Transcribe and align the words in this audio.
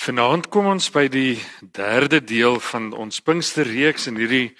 Vanaand 0.00 0.46
kom 0.48 0.64
ons 0.70 0.86
by 0.94 1.10
die 1.12 1.34
derde 1.76 2.22
deel 2.24 2.54
van 2.70 2.86
ons 2.96 3.20
Pinksterreeks 3.20 4.06
en 4.08 4.16
hierdie 4.16 4.54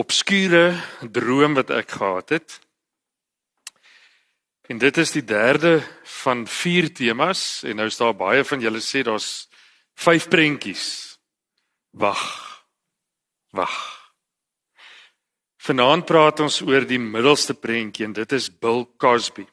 obskure 0.00 0.70
droom 1.12 1.58
wat 1.58 1.68
ek 1.76 1.92
gehad 1.98 2.32
het. 2.32 2.54
En 4.72 4.80
dit 4.80 5.00
is 5.02 5.12
die 5.12 5.24
derde 5.28 5.82
van 6.22 6.46
vier 6.48 6.88
temas 6.88 7.66
en 7.68 7.76
nou 7.82 7.88
is 7.90 8.00
daar 8.00 8.16
baie 8.16 8.46
van 8.48 8.64
julle 8.64 8.80
sê 8.80 9.02
daar's 9.04 9.44
vyf 9.92 10.30
prentjies. 10.32 10.86
Wag. 11.92 12.24
Wag. 13.52 13.76
Vanaand 15.68 16.08
praat 16.08 16.40
ons 16.40 16.62
oor 16.64 16.88
die 16.88 17.02
middelste 17.02 17.52
prentjie 17.52 18.08
en 18.08 18.16
dit 18.16 18.32
is 18.32 18.48
Bill 18.48 18.86
Cosby. 18.96 19.44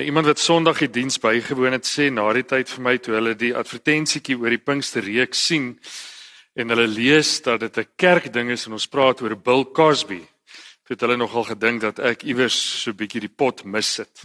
Nou, 0.00 0.08
iemand 0.08 0.26
wat 0.26 0.38
Sondag 0.38 0.78
die 0.78 0.88
diens 0.88 1.18
bygewoon 1.20 1.74
het 1.76 1.84
sê 1.84 2.06
na 2.08 2.22
die 2.32 2.46
tyd 2.48 2.70
vir 2.72 2.80
my 2.86 2.92
toe 3.04 3.18
hulle 3.18 3.34
die 3.36 3.50
advertensietjie 3.52 4.38
oor 4.40 4.48
die 4.48 4.62
Pinksterreeks 4.64 5.42
sien 5.50 5.66
en 6.56 6.72
hulle 6.72 6.86
lees 6.88 7.34
dat 7.44 7.60
dit 7.60 7.76
'n 7.78 7.88
kerkding 8.00 8.48
is 8.50 8.64
en 8.64 8.72
ons 8.72 8.86
praat 8.88 9.20
oor 9.20 9.36
Bill 9.36 9.64
Cosby. 9.64 10.22
Toe 10.84 10.96
het 10.96 11.00
hulle 11.00 11.16
nogal 11.16 11.44
gedink 11.44 11.82
dat 11.82 11.98
ek 11.98 12.22
iewers 12.22 12.56
so 12.82 12.90
'n 12.90 12.96
bietjie 12.96 13.20
die 13.20 13.34
pot 13.36 13.64
mis 13.64 13.96
het. 13.96 14.24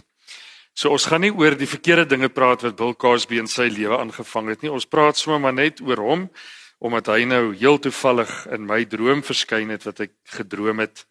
So 0.72 0.88
ons 0.90 1.04
gaan 1.04 1.20
nie 1.20 1.34
oor 1.34 1.54
die 1.54 1.68
verkeerde 1.68 2.06
dinge 2.06 2.28
praat 2.28 2.62
wat 2.62 2.76
Bill 2.76 2.94
Cosby 2.94 3.36
in 3.36 3.46
sy 3.46 3.68
lewe 3.68 3.98
aangevang 3.98 4.48
het 4.48 4.62
nie. 4.62 4.72
Ons 4.72 4.86
praat 4.86 5.18
sommer 5.18 5.40
maar 5.40 5.54
net 5.54 5.80
oor 5.80 5.98
hom 5.98 6.30
omdat 6.78 7.06
hy 7.06 7.24
nou 7.24 7.54
heel 7.54 7.78
toevallig 7.78 8.46
in 8.46 8.66
my 8.66 8.84
droom 8.84 9.22
verskyn 9.22 9.68
het 9.68 9.84
wat 9.84 10.00
ek 10.00 10.12
gedroom 10.24 10.78
het. 10.78 11.06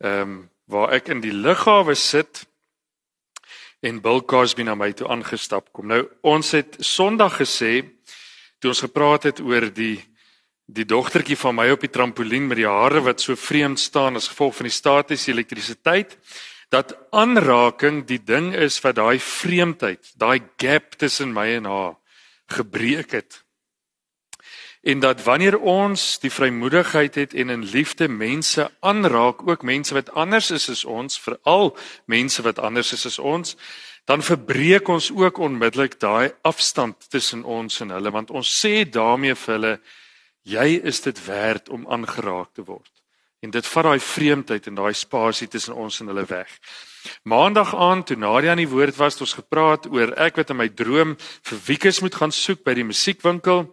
Ehm 0.00 0.20
um, 0.20 0.50
waar 0.66 0.92
ek 0.92 1.08
in 1.08 1.20
die 1.20 1.32
lughawe 1.32 1.94
sit 1.94 2.46
en 3.80 4.00
Bill 4.00 4.22
Cosby 4.24 4.64
na 4.66 4.74
my 4.74 4.92
toe 4.96 5.08
aangestap 5.12 5.72
kom. 5.72 5.88
Nou 5.90 6.02
ons 6.22 6.52
het 6.56 6.76
Sondag 6.80 7.40
gesê 7.42 7.82
toe 8.58 8.72
ons 8.72 8.84
gepraat 8.86 9.28
het 9.30 9.40
oor 9.40 9.68
die 9.70 10.00
die 10.66 10.84
dogtertjie 10.84 11.36
van 11.38 11.54
my 11.54 11.68
op 11.70 11.84
die 11.84 11.92
trampolien 11.94 12.48
met 12.50 12.58
die 12.58 12.66
hare 12.66 12.98
wat 13.06 13.22
so 13.22 13.38
vreemd 13.38 13.78
staan 13.78 14.18
as 14.18 14.26
gevolg 14.32 14.56
van 14.58 14.66
die 14.66 14.74
statiese 14.74 15.30
elektrisiteit 15.30 16.16
dat 16.74 16.96
aanraking 17.14 18.02
die 18.08 18.18
ding 18.18 18.50
is 18.50 18.80
wat 18.82 18.96
daai 18.98 19.20
vreemdheid, 19.22 20.10
daai 20.18 20.42
gap 20.58 20.98
tussen 20.98 21.30
my 21.30 21.46
en 21.60 21.70
haar 21.70 21.94
gebreek 22.50 23.14
het 23.14 23.45
en 24.86 25.00
dat 25.02 25.22
wanneer 25.22 25.58
ons 25.58 26.18
die 26.22 26.30
vrymoedigheid 26.30 27.14
het 27.14 27.34
en 27.34 27.50
in 27.50 27.64
liefde 27.64 28.06
mense 28.08 28.70
aanraak, 28.80 29.42
ook 29.48 29.62
mense 29.62 29.94
wat 29.94 30.12
anders 30.14 30.50
is 30.54 30.68
as 30.70 30.84
ons, 30.84 31.18
veral 31.18 31.72
mense 32.06 32.42
wat 32.42 32.58
anders 32.62 32.92
is 32.94 33.06
as 33.06 33.18
ons, 33.18 33.56
dan 34.06 34.22
verbreek 34.22 34.86
ons 34.88 35.10
ook 35.10 35.38
onmiddellik 35.42 35.98
daai 35.98 36.30
afstand 36.46 37.08
tussen 37.10 37.42
ons 37.44 37.80
en 37.82 37.90
hulle 37.90 38.12
want 38.14 38.30
ons 38.30 38.52
sê 38.62 38.84
daarmee 38.86 39.34
vir 39.34 39.54
hulle 39.54 39.72
jy 40.46 40.68
is 40.86 41.02
dit 41.02 41.24
werd 41.26 41.68
om 41.68 41.88
aangeraak 41.90 42.54
te 42.54 42.62
word. 42.62 42.92
En 43.42 43.50
dit 43.50 43.66
vat 43.66 43.84
daai 43.88 43.98
vreemdheid 44.00 44.68
en 44.70 44.78
daai 44.78 44.94
spasie 44.94 45.48
tussen 45.50 45.74
ons 45.74 45.98
en 46.00 46.12
hulle 46.12 46.24
weg. 46.30 46.52
Maandag 47.26 47.74
aand 47.74 48.06
toe 48.06 48.16
Nadia 48.16 48.54
aan 48.54 48.62
die 48.62 48.70
woord 48.70 48.94
was, 48.96 49.18
het 49.18 49.26
ons 49.26 49.34
gepraat 49.40 49.90
oor 49.90 50.14
ek 50.14 50.38
wat 50.38 50.54
in 50.54 50.62
my 50.62 50.68
droom 50.70 51.16
vir 51.18 51.58
Wiekes 51.66 52.00
moet 52.06 52.14
gaan 52.14 52.34
soek 52.34 52.62
by 52.62 52.74
die 52.78 52.86
musiekwinkel. 52.86 53.66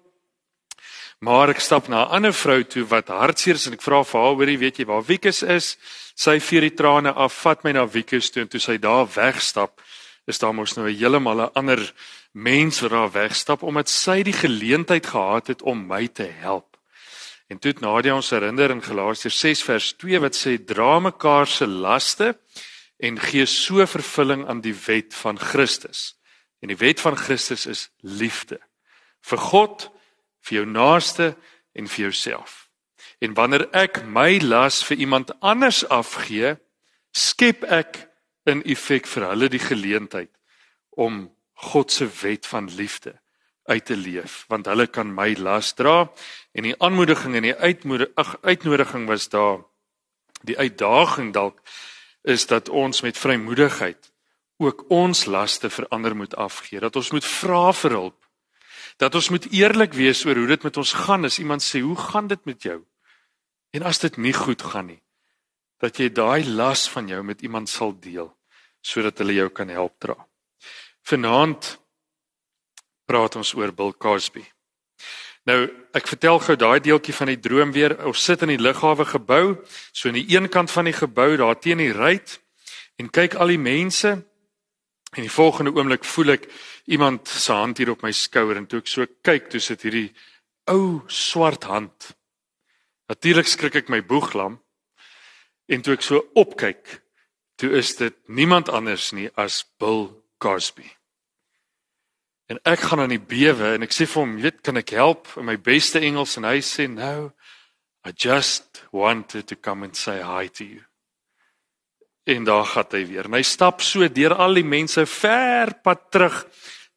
Maar 1.23 1.53
ek 1.53 1.61
stap 1.63 1.87
na 1.87 2.03
'n 2.03 2.09
ander 2.19 2.33
vrou 2.33 2.63
toe 2.63 2.83
wat 2.83 3.07
hartseer 3.07 3.55
is 3.55 3.67
en 3.67 3.73
ek 3.73 3.81
vra 3.81 4.03
vir 4.03 4.19
haar, 4.19 4.35
hoorie, 4.35 4.57
weet 4.57 4.77
jy 4.77 4.85
waar 4.85 5.05
Wiekus 5.07 5.43
is? 5.43 5.77
Sy 6.15 6.39
vee 6.39 6.59
die 6.59 6.75
trane 6.75 7.13
af, 7.13 7.33
vat 7.33 7.63
my 7.63 7.71
na 7.71 7.87
Wiekus 7.87 8.29
toe 8.29 8.41
en 8.41 8.47
toe 8.47 8.59
sy 8.59 8.77
daar 8.77 9.07
wegstap, 9.07 9.81
is 10.27 10.39
daar 10.39 10.53
mos 10.53 10.75
nou 10.75 10.85
'n 10.89 10.95
heeltemal 10.95 11.41
'n 11.41 11.53
ander 11.55 11.93
mens 12.33 12.81
wat 12.81 12.91
daar 12.91 13.11
wegstap 13.11 13.63
omdat 13.63 13.89
sy 13.89 14.23
die 14.23 14.33
geleentheid 14.33 15.05
gehad 15.05 15.47
het 15.47 15.61
om 15.61 15.87
my 15.87 16.07
te 16.07 16.27
help. 16.27 16.77
En 17.47 17.59
toe 17.59 17.71
het 17.71 17.79
Nadia 17.79 18.15
ons 18.15 18.29
herinner 18.29 18.71
in 18.71 18.81
Galasiërs 18.81 19.39
6 19.39 19.63
vers 19.63 19.93
2 19.93 20.19
wat 20.19 20.35
sê 20.35 20.57
dra 20.65 20.99
mekaar 20.99 21.47
se 21.47 21.67
laste 21.67 22.37
en 22.99 23.19
gee 23.19 23.45
so 23.45 23.85
vervulling 23.85 24.47
aan 24.47 24.61
die 24.61 24.75
wet 24.85 25.15
van 25.15 25.39
Christus. 25.39 26.15
En 26.61 26.67
die 26.67 26.77
wet 26.77 26.99
van 26.99 27.15
Christus 27.15 27.65
is 27.65 27.89
liefde 28.01 28.59
vir 29.21 29.37
God 29.37 29.92
vir 30.43 30.59
jou 30.59 30.65
naaste 30.67 31.33
en 31.73 31.87
vir 31.87 32.09
jouself. 32.09 32.67
En 33.23 33.33
wanneer 33.33 33.67
ek 33.71 34.03
my 34.05 34.37
las 34.43 34.83
vir 34.83 34.99
iemand 35.05 35.31
anders 35.39 35.83
afgee, 35.87 36.57
skep 37.15 37.63
ek 37.63 38.03
in 38.49 38.63
effek 38.67 39.07
vir 39.07 39.29
hulle 39.31 39.49
die 39.49 39.61
geleentheid 39.63 40.31
om 40.99 41.29
God 41.71 41.91
se 41.91 42.07
wet 42.21 42.45
van 42.49 42.67
liefde 42.75 43.15
uit 43.71 43.85
te 43.85 43.95
leef, 43.95 44.43
want 44.51 44.67
hulle 44.67 44.89
kan 44.91 45.13
my 45.15 45.29
las 45.39 45.71
dra 45.79 46.09
en 46.51 46.67
die 46.67 46.75
aanmoediging 46.83 47.37
en 47.39 47.47
die 47.47 47.55
uitmoedig 47.55 48.33
uitnodiging 48.43 49.07
was 49.07 49.29
daar 49.31 49.61
die 50.43 50.57
uitdaging 50.59 51.31
dalk 51.33 51.61
is 52.27 52.43
dat 52.51 52.69
ons 52.69 53.01
met 53.01 53.17
vrymoedigheid 53.17 54.11
ook 54.59 54.83
ons 54.91 55.25
laste 55.25 55.69
vir 55.69 55.87
ander 55.95 56.15
moet 56.15 56.35
afgee, 56.35 56.79
dat 56.79 56.95
ons 56.95 57.11
moet 57.15 57.25
vra 57.25 57.71
vir 57.71 57.95
hulp 57.95 58.22
dat 58.97 59.15
ons 59.15 59.29
moet 59.29 59.45
eerlik 59.51 59.93
wees 59.93 60.25
oor 60.25 60.35
hoe 60.35 60.47
dit 60.47 60.63
met 60.63 60.77
ons 60.77 60.93
gaan 61.05 61.25
as 61.25 61.39
iemand 61.39 61.63
sê 61.63 61.81
hoe 61.81 61.97
gaan 61.97 62.27
dit 62.27 62.45
met 62.45 62.61
jou 62.63 62.81
en 63.73 63.83
as 63.83 63.99
dit 63.99 64.17
nie 64.17 64.33
goed 64.33 64.61
gaan 64.61 64.91
nie 64.91 65.01
dat 65.83 65.99
jy 65.99 66.09
daai 66.15 66.45
las 66.47 66.87
van 66.89 67.07
jou 67.11 67.23
met 67.23 67.41
iemand 67.41 67.69
sal 67.69 67.91
deel 67.99 68.31
sodat 68.83 69.19
hulle 69.23 69.37
jou 69.37 69.49
kan 69.49 69.69
help 69.71 69.95
dra. 70.03 70.15
Vanaand 71.07 71.77
praat 73.07 73.37
ons 73.39 73.53
oor 73.55 73.71
Bill 73.75 73.93
Cosby. 73.99 74.43
Nou, 75.47 75.67
ek 75.95 76.07
vertel 76.07 76.39
gou 76.39 76.55
daai 76.59 76.79
deeltjie 76.83 77.15
van 77.15 77.31
die 77.31 77.39
droom 77.39 77.73
weer. 77.75 77.95
Ons 78.07 78.23
sit 78.23 78.43
in 78.45 78.53
die 78.53 78.61
lughawe 78.61 79.05
gebou, 79.07 79.57
so 79.91 80.07
aan 80.07 80.19
die 80.19 80.29
een 80.31 80.47
kant 80.51 80.71
van 80.71 80.87
die 80.87 80.95
gebou, 80.95 81.33
daar 81.39 81.59
teen 81.59 81.83
die 81.83 81.91
ruit 81.95 82.39
en 82.99 83.09
kyk 83.11 83.35
al 83.41 83.51
die 83.51 83.59
mense 83.59 84.21
En 85.13 85.21
die 85.21 85.31
volgende 85.31 85.73
oomblik 85.75 86.05
voel 86.05 86.33
ek 86.33 86.47
iemand 86.89 87.27
se 87.29 87.53
hand 87.53 87.77
hier 87.77 87.91
op 87.93 88.01
my 88.01 88.11
skouer 88.11 88.57
en 88.57 88.65
toe 88.67 88.81
ek 88.81 88.89
so 88.89 89.05
kyk, 89.21 89.51
toe 89.51 89.61
sit 89.61 89.85
hierdie 89.85 90.09
ou 90.71 91.03
swart 91.07 91.67
hand. 91.69 92.13
Natuurlik 93.11 93.47
skrik 93.47 93.77
ek 93.83 93.91
my 93.93 94.01
boeglam. 94.01 94.57
En 95.69 95.85
toe 95.85 95.93
ek 95.93 96.05
so 96.05 96.23
opkyk, 96.39 96.99
toe 97.61 97.71
is 97.77 97.93
dit 97.99 98.15
niemand 98.27 98.71
anders 98.73 99.11
nie 99.13 99.29
as 99.39 99.61
Bill 99.79 100.09
Cosby. 100.41 100.89
En 102.51 102.59
ek 102.67 102.87
gaan 102.89 103.05
aan 103.05 103.13
die 103.13 103.21
bewe 103.21 103.75
en 103.77 103.85
ek 103.85 103.93
sê 103.93 104.05
vir 104.09 104.21
hom, 104.21 104.35
"Weet, 104.41 104.61
kan 104.63 104.77
ek 104.77 104.89
help?" 104.89 105.27
in 105.37 105.45
my 105.45 105.57
beste 105.57 105.99
Engels 105.99 106.37
en 106.37 106.43
hy 106.43 106.59
sê, 106.59 106.89
"No, 106.89 107.31
I 108.05 108.11
just 108.11 108.83
wanted 108.91 109.47
to 109.47 109.55
come 109.55 109.85
and 109.85 109.95
say 109.95 110.21
hi 110.21 110.47
to 110.49 110.63
you." 110.63 110.83
En 112.23 112.43
daar 112.43 112.65
gaan 112.65 112.91
hy 112.91 113.05
weer. 113.07 113.25
En 113.27 113.37
hy 113.37 113.43
stap 113.43 113.81
so 113.81 114.07
deur 114.07 114.35
al 114.35 114.59
die 114.59 114.67
mense 114.67 115.05
ver 115.05 115.73
pad 115.83 116.11
terug 116.11 116.43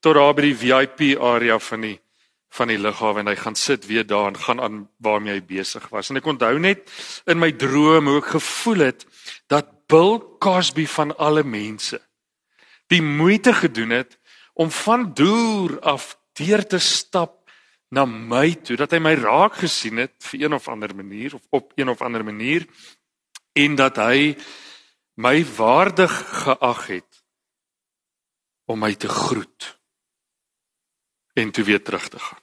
tot 0.01 0.15
daar 0.15 0.35
by 0.37 0.51
die 0.51 0.59
VIP 0.65 1.17
area 1.19 1.59
van 1.59 1.89
die 1.89 1.97
van 2.57 2.71
die 2.71 2.79
lughawe 2.81 3.21
en 3.21 3.29
hy 3.29 3.35
gaan 3.37 3.57
sit 3.59 3.85
weer 3.85 4.07
daar 4.07 4.31
en 4.31 4.39
gaan 4.41 4.61
aan 4.65 4.77
waarmee 5.03 5.35
hy 5.35 5.43
besig 5.45 5.89
was. 5.93 6.09
En 6.09 6.17
ek 6.17 6.29
onthou 6.31 6.55
net 6.63 6.89
in 7.29 7.41
my 7.43 7.51
droom 7.53 8.09
hoe 8.09 8.21
ek 8.23 8.31
gevoel 8.39 8.87
het 8.87 9.05
dat 9.53 9.75
Bill 9.91 10.23
Cosby 10.43 10.87
van 10.89 11.13
alle 11.19 11.45
mense 11.45 12.01
die 12.91 13.03
moeite 13.03 13.53
gedoen 13.55 13.91
het 13.91 14.17
om 14.55 14.71
van 14.71 15.11
deur 15.15 15.81
af 15.81 16.15
deur 16.39 16.63
te 16.67 16.79
stap 16.79 17.43
na 17.91 18.07
my 18.07 18.55
toe 18.67 18.77
dat 18.79 18.95
hy 18.95 19.01
my 19.03 19.15
raak 19.19 19.61
gesien 19.63 20.01
het 20.03 20.15
vir 20.31 20.47
een 20.47 20.57
of 20.57 20.69
ander 20.69 20.95
manier 20.97 21.35
of 21.35 21.43
op 21.51 21.73
een 21.77 21.91
of 21.93 22.03
ander 22.03 22.25
manier 22.25 22.67
en 23.57 23.77
dat 23.79 23.99
hy 24.03 24.35
my 25.17 25.45
waardig 25.57 26.13
geag 26.45 26.87
het 26.87 27.23
om 28.65 28.79
my 28.79 28.95
te 28.95 29.09
groet 29.09 29.79
en 31.33 31.51
toe 31.51 31.65
weer 31.65 31.83
terug 31.83 32.09
te 32.09 32.19
gaan. 32.19 32.43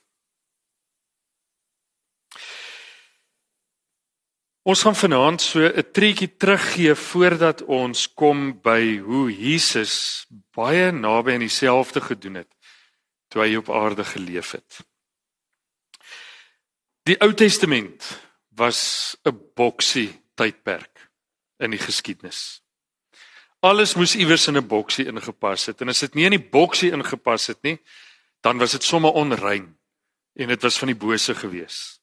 Ons 4.64 4.82
gaan 4.82 4.96
vanaand 4.96 5.42
so 5.42 5.60
'n 5.60 5.90
treetjie 5.92 6.36
teruggee 6.36 6.94
voordat 6.94 7.62
ons 7.62 8.14
kom 8.14 8.60
by 8.60 8.98
hoe 8.98 9.28
Jesus 9.30 10.26
baie 10.50 10.90
naby 10.90 11.32
aan 11.32 11.46
dieselfde 11.46 12.00
gedoen 12.00 12.34
het 12.34 12.52
toe 13.28 13.42
hy 13.42 13.56
op 13.56 13.70
aarde 13.70 14.04
geleef 14.04 14.50
het. 14.50 14.86
Die 17.02 17.20
Ou 17.20 17.34
Testament 17.34 18.20
was 18.48 19.16
'n 19.22 19.36
boksie 19.54 20.22
tydperk 20.34 21.10
in 21.58 21.70
die 21.70 21.78
geskiedenis. 21.78 22.63
Alles 23.64 23.94
moes 23.96 24.12
iewers 24.20 24.46
in 24.50 24.58
'n 24.58 24.66
boksie 24.66 25.06
ingepas 25.06 25.66
het 25.66 25.80
en 25.80 25.88
as 25.88 26.00
dit 26.00 26.14
nie 26.14 26.24
in 26.24 26.36
die 26.36 26.48
boksie 26.50 26.90
ingepas 26.92 27.46
het 27.46 27.62
nie, 27.62 27.78
dan 28.42 28.58
was 28.58 28.72
dit 28.72 28.84
sommer 28.84 29.12
onrein 29.12 29.76
en 30.36 30.48
dit 30.48 30.62
was 30.62 30.78
van 30.78 30.88
die 30.92 31.00
bose 31.06 31.34
gewees. 31.34 32.00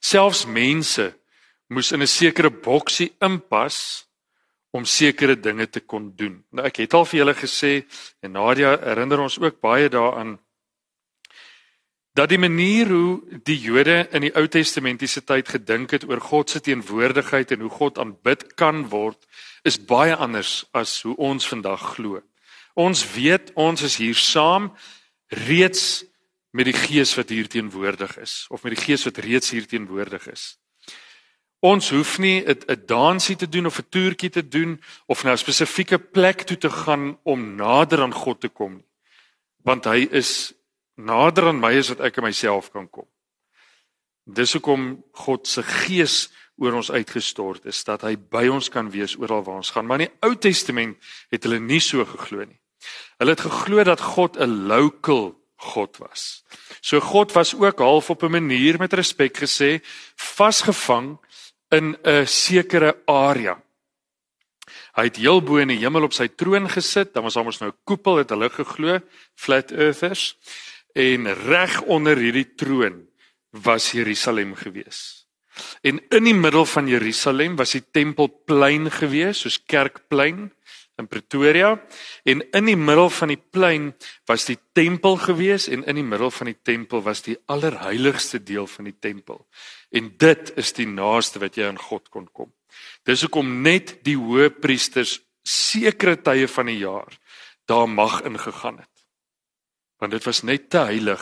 Selfs 0.00 0.46
mense 0.46 1.14
moes 1.68 1.92
in 1.92 2.02
'n 2.02 2.06
sekere 2.06 2.50
boksie 2.50 3.14
inpas 3.20 4.08
om 4.70 4.84
sekere 4.84 5.40
dinge 5.40 5.70
te 5.70 5.80
kon 5.80 6.12
doen. 6.16 6.44
Nou 6.50 6.66
ek 6.66 6.76
het 6.76 6.94
al 6.94 7.04
vir 7.04 7.18
julle 7.18 7.34
gesê 7.34 7.86
en 8.20 8.32
Nadia 8.32 8.78
herinner 8.78 9.20
ons 9.20 9.38
ook 9.38 9.60
baie 9.60 9.88
daaraan 9.88 10.38
dat 12.14 12.28
die 12.28 12.38
manier 12.38 12.88
hoe 12.88 13.22
die 13.44 13.58
Jode 13.58 14.08
in 14.10 14.20
die 14.26 14.34
Ou 14.34 14.48
Testamentiese 14.48 15.22
tyd 15.24 15.48
gedink 15.48 15.90
het 15.90 16.04
oor 16.08 16.20
God 16.20 16.50
se 16.50 16.60
teenwoordigheid 16.60 17.50
en 17.54 17.60
hoe 17.60 17.70
God 17.70 17.98
aanbid 17.98 18.54
kan 18.54 18.88
word, 18.88 19.26
is 19.62 19.78
baie 19.84 20.14
anders 20.16 20.64
as 20.72 21.02
hoe 21.02 21.16
ons 21.16 21.48
vandag 21.48 21.94
glo. 21.94 22.22
Ons 22.74 23.04
weet 23.12 23.52
ons 23.54 23.82
is 23.82 23.96
hier 23.96 24.16
saam 24.16 24.70
reeds 25.28 26.04
met 26.50 26.66
die 26.66 26.76
Gees 26.76 27.14
wat 27.14 27.30
hier 27.30 27.48
teenwoordig 27.48 28.16
is 28.18 28.46
of 28.50 28.62
met 28.62 28.74
die 28.74 28.84
Gees 28.84 29.04
wat 29.06 29.18
reeds 29.22 29.50
hier 29.50 29.66
teenwoordig 29.66 30.26
is. 30.30 30.56
Ons 31.60 31.90
hoef 31.92 32.18
nie 32.18 32.40
'n 32.46 32.86
dansie 32.86 33.36
te 33.36 33.48
doen 33.48 33.66
of 33.66 33.78
'n 33.78 33.88
toertjie 33.88 34.30
te 34.30 34.48
doen 34.48 34.80
of 35.06 35.24
na 35.24 35.32
'n 35.32 35.38
spesifieke 35.38 35.98
plek 35.98 36.42
toe 36.42 36.56
te 36.56 36.70
gaan 36.70 37.18
om 37.22 37.54
nader 37.54 38.00
aan 38.02 38.14
God 38.14 38.40
te 38.40 38.48
kom 38.48 38.74
nie. 38.76 38.88
Want 39.62 39.84
hy 39.84 40.08
is 40.10 40.54
nader 40.96 41.48
aan 41.48 41.60
my 41.60 41.78
as 41.78 41.88
wat 41.88 42.00
ek 42.00 42.18
aan 42.18 42.24
myself 42.24 42.70
kan 42.70 42.88
kom. 42.90 43.06
Dis 44.24 44.52
hoekom 44.52 45.04
God 45.12 45.46
se 45.46 45.62
gees 45.62 46.30
oor 46.60 46.76
ons 46.78 46.90
uitgestort 46.92 47.66
is 47.70 47.80
dat 47.88 48.04
hy 48.04 48.14
by 48.16 48.46
ons 48.52 48.68
kan 48.68 48.90
wees 48.92 49.16
oral 49.18 49.42
waar 49.46 49.62
ons 49.62 49.72
gaan. 49.74 49.86
Maar 49.88 50.00
in 50.00 50.08
die 50.08 50.28
Ou 50.28 50.34
Testament 50.36 50.98
het 51.32 51.44
hulle 51.48 51.60
nie 51.60 51.80
so 51.80 52.04
geglo 52.04 52.44
nie. 52.44 52.60
Hulle 53.20 53.34
het 53.36 53.44
geglo 53.44 53.84
dat 53.84 54.00
God 54.00 54.36
'n 54.36 54.68
local 54.68 55.34
God 55.60 55.98
was. 56.00 56.44
So 56.80 57.00
God 57.00 57.32
was 57.32 57.54
ook 57.54 57.78
half 57.78 58.10
op 58.10 58.22
'n 58.22 58.30
manier 58.30 58.78
met 58.78 58.92
respek 58.92 59.36
gesê 59.36 59.80
vasgevang 60.16 61.18
in 61.68 61.96
'n 62.02 62.26
sekere 62.26 62.96
area. 63.06 63.62
Hy 64.94 65.04
het 65.04 65.16
heel 65.16 65.42
bo 65.42 65.56
in 65.56 65.68
die 65.68 65.78
hemel 65.78 66.02
op 66.02 66.12
sy 66.12 66.28
troon 66.28 66.68
gesit, 66.68 67.14
dan 67.14 67.22
was 67.22 67.34
daar 67.34 67.44
mos 67.44 67.60
nou 67.60 67.70
'n 67.70 67.78
koepel 67.84 68.16
het 68.16 68.30
hulle 68.30 68.50
geglo, 68.50 69.00
flat 69.34 69.70
earthers 69.70 70.36
en 70.92 71.34
reg 71.34 71.80
onder 71.82 72.16
hierdie 72.16 72.54
troon 72.54 73.06
was 73.50 73.92
Jerusalem 73.92 74.54
gewees. 74.54 75.19
En 75.82 76.00
in 76.10 76.24
die 76.24 76.36
middel 76.36 76.66
van 76.66 76.88
Jerusalem 76.88 77.56
was 77.56 77.74
die 77.76 77.84
tempelplein 77.90 78.90
gewees, 78.90 79.42
soos 79.44 79.60
kerkplein 79.66 80.50
in 81.00 81.08
Pretoria, 81.08 81.72
en 82.28 82.42
in 82.52 82.68
die 82.68 82.76
middel 82.76 83.08
van 83.10 83.32
die 83.32 83.40
plein 83.40 83.90
was 84.28 84.44
die 84.48 84.58
tempel 84.76 85.16
gewees 85.22 85.68
en 85.72 85.86
in 85.88 85.96
die 86.02 86.06
middel 86.06 86.30
van 86.34 86.50
die 86.50 86.58
tempel 86.62 87.02
was 87.06 87.24
die 87.24 87.38
allerheiligste 87.48 88.42
deel 88.44 88.68
van 88.68 88.90
die 88.90 88.96
tempel. 89.00 89.46
En 89.90 90.12
dit 90.20 90.52
is 90.60 90.74
die 90.76 90.88
naaste 90.88 91.40
wat 91.40 91.56
jy 91.56 91.70
aan 91.70 91.80
God 91.80 92.10
kon 92.12 92.28
kom. 92.32 92.52
Dis 93.08 93.24
hoekom 93.24 93.62
net 93.64 93.96
die 94.06 94.18
hoëpriesters 94.20 95.18
sekere 95.46 96.18
tye 96.20 96.46
van 96.48 96.68
die 96.68 96.80
jaar 96.82 97.16
daar 97.70 97.88
mag 97.88 98.20
ingegaan 98.28 98.82
het 98.82 98.88
want 100.00 100.16
dit 100.16 100.24
was 100.24 100.42
net 100.48 100.70
te 100.72 100.80
heilig 100.88 101.20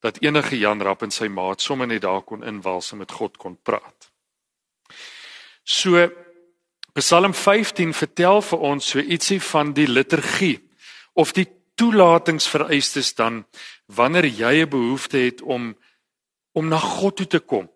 dat 0.00 0.20
enige 0.22 0.58
Jan 0.58 0.82
Rapp 0.82 1.02
en 1.02 1.12
sy 1.12 1.28
maat 1.28 1.60
sommer 1.60 1.86
net 1.86 2.02
daar 2.02 2.22
kon 2.22 2.44
inwals 2.44 2.92
en 2.92 3.02
met 3.02 3.12
God 3.12 3.36
kon 3.36 3.56
praat. 3.62 4.10
So 5.64 6.08
Psalm 6.92 7.34
15 7.34 7.92
vertel 7.94 8.40
vir 8.42 8.62
ons 8.66 8.88
so 8.92 8.98
ietsie 8.98 9.40
van 9.40 9.72
die 9.72 9.86
liturgie 9.86 10.58
of 11.14 11.32
die 11.32 11.46
toelatingsvereistes 11.78 13.14
dan 13.14 13.44
wanneer 13.86 14.26
jy 14.26 14.64
'n 14.64 14.68
behoefte 14.68 15.18
het 15.18 15.42
om 15.42 15.76
om 16.52 16.68
na 16.68 16.78
God 16.78 17.16
toe 17.16 17.26
te 17.26 17.38
kom. 17.38 17.70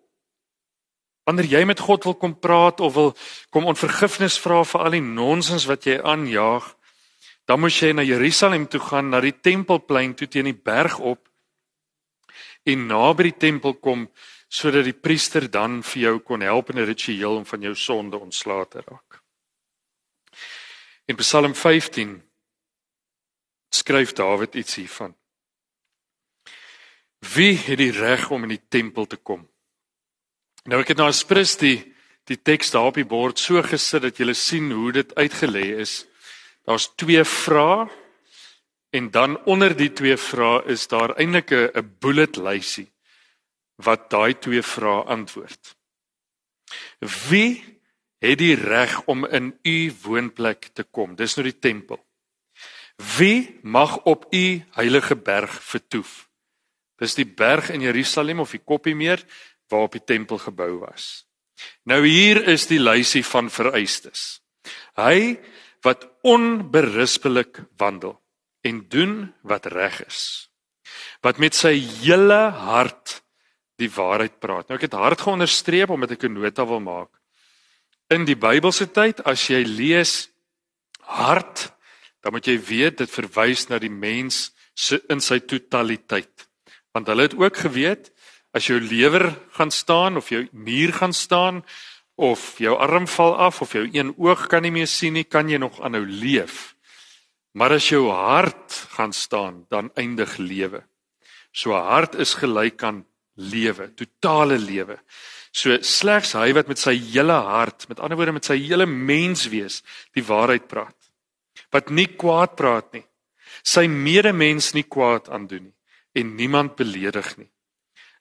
Wanneer 1.23 1.45
jy 1.45 1.65
met 1.65 1.79
God 1.79 2.03
wil 2.03 2.15
kom 2.15 2.39
praat 2.39 2.79
of 2.79 2.93
wil 2.93 3.15
kom 3.49 3.65
om 3.65 3.75
vergifnis 3.75 4.37
vra 4.39 4.63
vir 4.63 4.81
al 4.81 4.91
die 4.91 5.01
nonsens 5.01 5.65
wat 5.65 5.85
jy 5.85 6.01
aanjaag, 6.01 6.75
Dan 7.45 7.61
moes 7.61 7.77
jy 7.77 7.91
na 7.93 8.01
Jerusalem 8.01 8.65
toe 8.67 8.81
gaan, 8.81 9.11
na 9.13 9.21
die 9.21 9.35
tempelplein 9.37 10.15
toe 10.17 10.27
teen 10.27 10.49
die 10.49 10.57
berg 10.57 10.97
op 10.97 11.27
en 12.65 12.87
naby 12.89 13.29
die 13.29 13.37
tempel 13.37 13.77
kom 13.77 14.07
sodat 14.49 14.85
die 14.87 14.97
priester 14.97 15.47
dan 15.51 15.81
vir 15.83 16.01
jou 16.01 16.15
kon 16.19 16.41
help 16.41 16.69
in 16.69 16.79
'n 16.79 16.85
ritueel 16.85 17.37
om 17.37 17.45
van 17.45 17.61
jou 17.61 17.75
sonde 17.75 18.17
ontslae 18.17 18.65
te 18.67 18.81
raak. 18.81 19.21
In 21.07 21.15
Psalm 21.15 21.53
15 21.53 22.23
skryf 23.69 24.13
Dawid 24.13 24.55
iets 24.55 24.75
hiervan. 24.75 25.15
Wie 27.19 27.57
het 27.57 27.77
die 27.77 27.91
reg 27.91 28.29
om 28.31 28.43
in 28.43 28.49
die 28.49 28.67
tempel 28.69 29.05
te 29.05 29.17
kom? 29.17 29.47
Nou 30.65 30.81
ek 30.81 30.87
het 30.87 30.97
nou 30.97 31.07
aspres 31.07 31.57
die 31.57 31.93
die 32.25 32.41
teks 32.41 32.71
daar 32.73 32.87
op 32.89 32.95
die 32.97 33.05
bord 33.05 33.37
so 33.37 33.61
gesit 33.61 34.01
dat 34.01 34.17
jy 34.17 34.33
sien 34.33 34.71
hoe 34.71 34.91
dit 34.91 35.11
uitgelê 35.13 35.77
is. 35.77 36.07
Daar's 36.65 36.89
twee 36.97 37.23
vrae 37.23 37.85
en 38.95 39.11
dan 39.11 39.43
onder 39.43 39.75
die 39.75 39.91
twee 39.91 40.17
vrae 40.17 40.63
is 40.71 40.87
daar 40.87 41.15
eintlik 41.19 41.51
'n 41.51 41.95
bullet 41.99 42.37
lysie 42.37 42.87
wat 43.75 44.09
daai 44.09 44.39
twee 44.39 44.61
vrae 44.61 45.03
antwoord. 45.15 45.75
Wie 47.29 47.63
het 48.23 48.37
die 48.39 48.55
reg 48.55 49.01
om 49.05 49.25
in 49.25 49.59
u 49.63 49.93
woonplek 50.03 50.69
te 50.73 50.83
kom? 50.83 51.15
Dis 51.15 51.35
nou 51.35 51.43
die 51.43 51.59
tempel. 51.59 51.99
Wie 53.17 53.59
mag 53.61 54.03
op 54.03 54.25
u 54.31 54.63
heilige 54.71 55.15
berg 55.15 55.63
vertoef? 55.63 56.29
Dis 56.97 57.15
die 57.15 57.27
berg 57.27 57.69
in 57.69 57.81
Jerusalem 57.81 58.39
of 58.39 58.51
die 58.51 58.63
koppie 58.63 58.95
meer 58.95 59.25
waarop 59.67 59.91
die 59.91 60.03
tempel 60.03 60.37
gebou 60.37 60.79
was. 60.79 61.27
Nou 61.83 62.05
hier 62.05 62.47
is 62.47 62.67
die 62.67 62.79
lysie 62.79 63.25
van 63.25 63.49
vereistes. 63.49 64.41
Hy 64.95 65.39
wat 65.81 66.07
onberispelik 66.21 67.59
wandel 67.77 68.24
en 68.65 68.81
doen 68.89 69.33
wat 69.45 69.69
reg 69.69 70.01
is. 70.05 70.49
Wat 71.21 71.37
met 71.41 71.55
sy 71.57 71.75
hele 71.77 72.49
hart 72.65 73.21
die 73.81 73.91
waarheid 73.91 74.39
praat. 74.39 74.67
Nou 74.67 74.79
ek 74.79 74.87
het 74.87 74.97
hard 74.97 75.21
geonderstreep 75.21 75.91
omdat 75.91 76.15
ek 76.15 76.23
'n 76.25 76.33
nota 76.33 76.65
wil 76.65 76.79
maak. 76.79 77.11
In 78.09 78.25
die 78.25 78.37
Bybelse 78.37 78.91
tyd 78.91 79.23
as 79.25 79.47
jy 79.49 79.63
lees 79.65 80.29
hart, 81.01 81.73
dan 82.21 82.33
moet 82.33 82.45
jy 82.47 82.57
weet 82.57 82.97
dit 82.97 83.09
verwys 83.09 83.69
na 83.69 83.79
die 83.79 83.89
mens 83.89 84.51
se 84.73 85.01
in 85.09 85.21
sy 85.21 85.39
totaliteit. 85.39 86.47
Want 86.93 87.07
hulle 87.07 87.21
het 87.21 87.37
ook 87.37 87.57
geweet 87.57 88.11
as 88.53 88.67
jou 88.67 88.79
lewer 88.79 89.35
gaan 89.51 89.71
staan 89.71 90.17
of 90.17 90.29
jou 90.29 90.47
nier 90.51 90.93
gaan 90.93 91.13
staan 91.13 91.63
of 92.15 92.57
jou 92.59 92.77
arm 92.77 93.07
val 93.07 93.35
af 93.35 93.61
of 93.61 93.73
jou 93.73 93.89
een 93.91 94.13
oog 94.17 94.47
kan 94.47 94.61
nie 94.61 94.71
meer 94.71 94.87
sien 94.87 95.13
nie, 95.13 95.23
kan 95.23 95.49
jy 95.49 95.57
nog 95.57 95.81
aanhou 95.81 96.05
leef. 96.05 96.74
Maar 97.55 97.77
as 97.77 97.87
jou 97.89 98.09
hart 98.11 98.73
gaan 98.97 99.13
staan, 99.15 99.63
dan 99.71 99.91
eindig 99.95 100.37
lewe. 100.37 100.83
So 101.55 101.71
hart 101.71 102.17
is 102.19 102.35
gelyk 102.35 102.83
aan 102.83 103.05
lewe, 103.39 103.89
totale 103.95 104.57
lewe. 104.59 104.99
So 105.55 105.77
slegs 105.79 106.33
hy 106.35 106.49
wat 106.55 106.67
met 106.67 106.81
sy 106.81 106.97
hele 106.99 107.37
hart, 107.47 107.87
met 107.87 108.01
ander 108.03 108.19
woorde 108.19 108.35
met 108.35 108.47
sy 108.47 108.57
hele 108.59 108.87
menswees, 108.89 109.79
die 110.15 110.23
waarheid 110.27 110.67
praat. 110.67 110.97
Wat 111.71 111.91
nie 111.95 112.09
kwaad 112.11 112.57
praat 112.59 112.91
nie. 112.97 113.05
Sy 113.63 113.87
medemens 113.87 114.73
nie 114.75 114.83
kwaad 114.83 115.31
aandoen 115.31 115.69
nie 115.69 115.75
en 116.15 116.35
niemand 116.39 116.77
beledig 116.79 117.33
nie. 117.39 117.49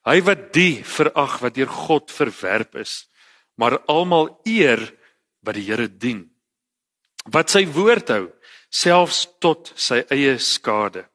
Hy 0.05 0.19
wat 0.27 0.49
die 0.55 0.83
verag 0.85 1.39
wat 1.41 1.55
deur 1.57 1.71
God 1.71 2.11
verwerp 2.13 2.75
is, 2.83 3.05
maar 3.57 3.79
almal 3.91 4.33
eer 4.45 4.83
wat 5.47 5.57
die 5.57 5.67
Here 5.69 5.87
dien. 5.89 6.25
Wat 7.31 7.55
sy 7.55 7.63
woord 7.71 8.11
hou, 8.13 8.25
selfs 8.75 9.27
tot 9.39 9.71
sy 9.79 10.03
eie 10.13 10.37
skade. 10.43 11.07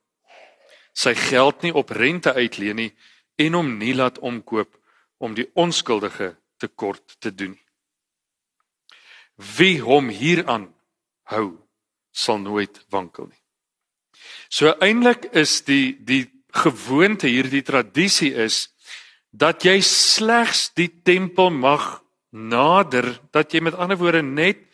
Sy 0.95 1.13
geld 1.15 1.63
nie 1.63 1.73
op 1.75 1.91
rente 1.95 2.33
uitleen 2.35 2.79
nie 2.79 2.91
en 3.39 3.55
hom 3.55 3.73
nie 3.79 3.93
laat 3.95 4.19
omkoop 4.23 4.71
om 5.19 5.35
die 5.35 5.47
onskuldige 5.59 6.33
tekort 6.59 7.19
te 7.19 7.31
doen. 7.35 7.55
Wie 9.57 9.79
hom 9.83 10.09
hieraan 10.11 10.69
hou, 11.31 11.59
sal 12.11 12.39
nooit 12.43 12.81
wankel 12.91 13.29
nie. 13.29 13.43
So 14.51 14.73
eintlik 14.83 15.29
is 15.37 15.61
die 15.67 15.95
die 15.99 16.25
gewoonte 16.49 17.29
hierdie 17.29 17.63
tradisie 17.63 18.33
is 18.33 18.67
dat 19.29 19.63
jy 19.63 19.77
slegs 19.85 20.71
die 20.73 20.89
tempel 21.05 21.51
mag 21.53 21.99
nader 22.33 23.19
dat 23.33 23.53
jy 23.53 23.61
met 23.61 23.77
ander 23.77 23.99
woorde 23.99 24.23
net 24.25 24.65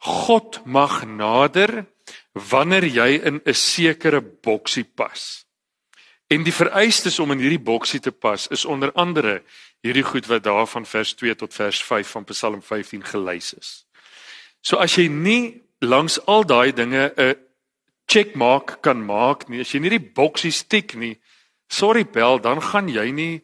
God 0.00 0.62
mag 0.64 1.04
nader 1.04 1.84
wanneer 2.36 2.84
jy 2.84 3.20
in 3.24 3.40
'n 3.44 3.54
sekere 3.54 4.20
boksie 4.20 4.84
pas. 4.84 5.46
En 6.26 6.42
die 6.42 6.52
vereistes 6.52 7.18
om 7.18 7.30
in 7.30 7.38
hierdie 7.38 7.62
boksie 7.62 8.00
te 8.00 8.12
pas 8.12 8.46
is 8.48 8.64
onder 8.64 8.92
andere 8.92 9.42
hierdie 9.80 10.02
goed 10.02 10.26
wat 10.26 10.42
daar 10.42 10.66
van 10.66 10.86
vers 10.86 11.14
2 11.14 11.34
tot 11.34 11.54
vers 11.54 11.82
5 11.82 12.08
van 12.08 12.24
Psalm 12.24 12.62
15 12.62 13.04
gelys 13.04 13.54
is. 13.54 13.86
So 14.60 14.76
as 14.76 14.96
jy 14.96 15.08
nie 15.08 15.62
langs 15.78 16.18
al 16.26 16.44
daai 16.44 16.72
dinge 16.72 17.12
'n 17.16 17.36
checkmark 18.06 18.82
kan 18.82 19.04
maak 19.04 19.48
nie, 19.48 19.60
as 19.60 19.72
jy 19.72 19.80
nie 19.80 19.98
die 19.98 20.10
boksie 20.14 20.52
tik 20.68 20.94
nie, 20.94 21.18
sorry 21.68 22.04
bel, 22.04 22.38
dan 22.38 22.60
gaan 22.60 22.88
jy 22.88 23.10
nie 23.10 23.42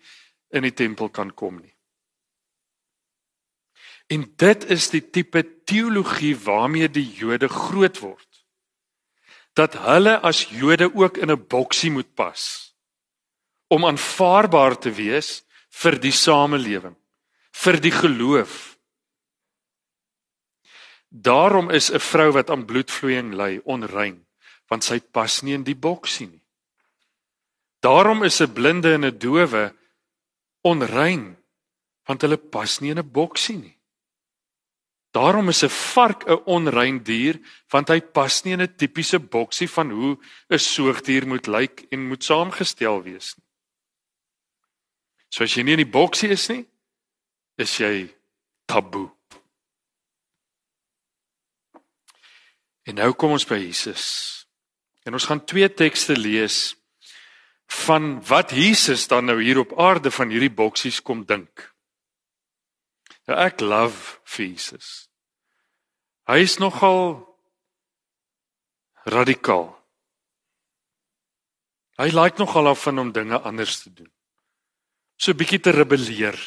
in 0.51 0.63
die 0.63 0.75
tempel 0.75 1.09
kan 1.09 1.31
kom 1.31 1.61
nie. 1.61 1.75
En 4.07 4.33
dit 4.37 4.71
is 4.71 4.91
die 4.91 5.11
tipe 5.11 5.43
teologie 5.65 6.37
waarmee 6.37 6.89
die 6.89 7.07
Jode 7.17 7.49
groot 7.49 7.99
word. 7.99 8.32
Dat 9.53 9.75
hulle 9.75 10.21
as 10.21 10.49
Jode 10.49 10.95
ook 10.95 11.17
in 11.17 11.31
'n 11.31 11.47
boksie 11.49 11.91
moet 11.91 12.15
pas. 12.15 12.73
om 13.73 13.87
aanvaarbaar 13.89 14.77
te 14.77 14.93
wees 14.93 15.41
vir 15.83 15.97
die 16.01 16.13
samelewing, 16.13 16.95
vir 17.57 17.79
die 17.81 17.95
geloof. 17.95 18.77
Daarom 21.09 21.71
is 21.71 21.91
'n 21.91 22.01
vrou 22.01 22.33
wat 22.33 22.51
aan 22.51 22.67
bloedvloeiing 22.67 23.33
ly 23.35 23.61
onrein, 23.65 24.27
want 24.69 24.85
sy 24.85 25.01
pas 25.01 25.43
nie 25.43 25.55
in 25.55 25.65
die 25.65 25.77
boksie 25.77 26.27
nie. 26.27 26.45
Daarom 27.81 28.23
is 28.25 28.41
'n 28.41 28.53
blinde 28.53 28.95
en 28.95 29.05
'n 29.05 29.19
dowe 29.19 29.75
onrein, 30.63 31.37
want 32.07 32.23
hulle 32.23 32.37
pas 32.37 32.81
nie 32.81 32.91
in 32.91 32.99
'n 32.99 33.13
boksie 33.13 33.57
nie. 33.57 33.79
Daarom 35.13 35.49
is 35.49 35.63
'n 35.63 35.69
vark 35.69 36.25
'n 36.27 36.43
onrein 36.45 37.03
dier 37.03 37.41
want 37.71 37.89
hy 37.89 38.01
pas 38.01 38.45
nie 38.45 38.53
in 38.53 38.63
'n 38.63 38.77
tipiese 38.77 39.19
boksie 39.19 39.69
van 39.69 39.91
hoe 39.91 40.19
'n 40.51 40.59
soogdier 40.59 41.27
moet 41.27 41.47
lyk 41.47 41.87
en 41.91 42.09
moet 42.09 42.25
saamgestel 42.25 43.03
wees 43.03 43.37
nie. 43.37 43.45
So 45.29 45.45
as 45.45 45.55
jy 45.55 45.63
nie 45.63 45.73
in 45.73 45.85
die 45.85 45.93
boksie 46.01 46.31
is 46.31 46.49
nie, 46.49 46.67
is 47.57 47.79
jy 47.79 48.15
taboe. 48.67 49.11
En 52.85 52.95
nou 52.95 53.13
kom 53.13 53.31
ons 53.31 53.47
by 53.47 53.57
Jesus. 53.57 54.47
En 55.07 55.13
ons 55.13 55.25
gaan 55.25 55.45
twee 55.45 55.75
tekste 55.75 56.17
lees 56.17 56.77
van 57.67 58.25
wat 58.29 58.51
Jesus 58.51 59.09
dan 59.09 59.25
nou 59.25 59.43
hier 59.43 59.59
op 59.59 59.79
aarde 59.79 60.11
van 60.11 60.29
hierdie 60.29 60.53
boksies 60.53 61.01
kom 61.03 61.25
dink. 61.25 61.72
Nou 63.31 63.39
ek 63.39 63.61
love 63.61 64.19
Jesus. 64.27 65.09
Hy 66.27 66.43
is 66.43 66.59
nogal 66.59 67.21
radikaal. 69.07 69.71
Hy 72.01 72.09
like 72.15 72.41
nogal 72.41 72.73
af 72.73 72.83
van 72.87 72.99
om 72.99 73.13
dinge 73.15 73.39
anders 73.39 73.83
te 73.83 73.93
doen. 73.93 74.11
So 75.17 75.31
'n 75.33 75.37
bietjie 75.37 75.61
te 75.61 75.71
rebelleer 75.71 76.39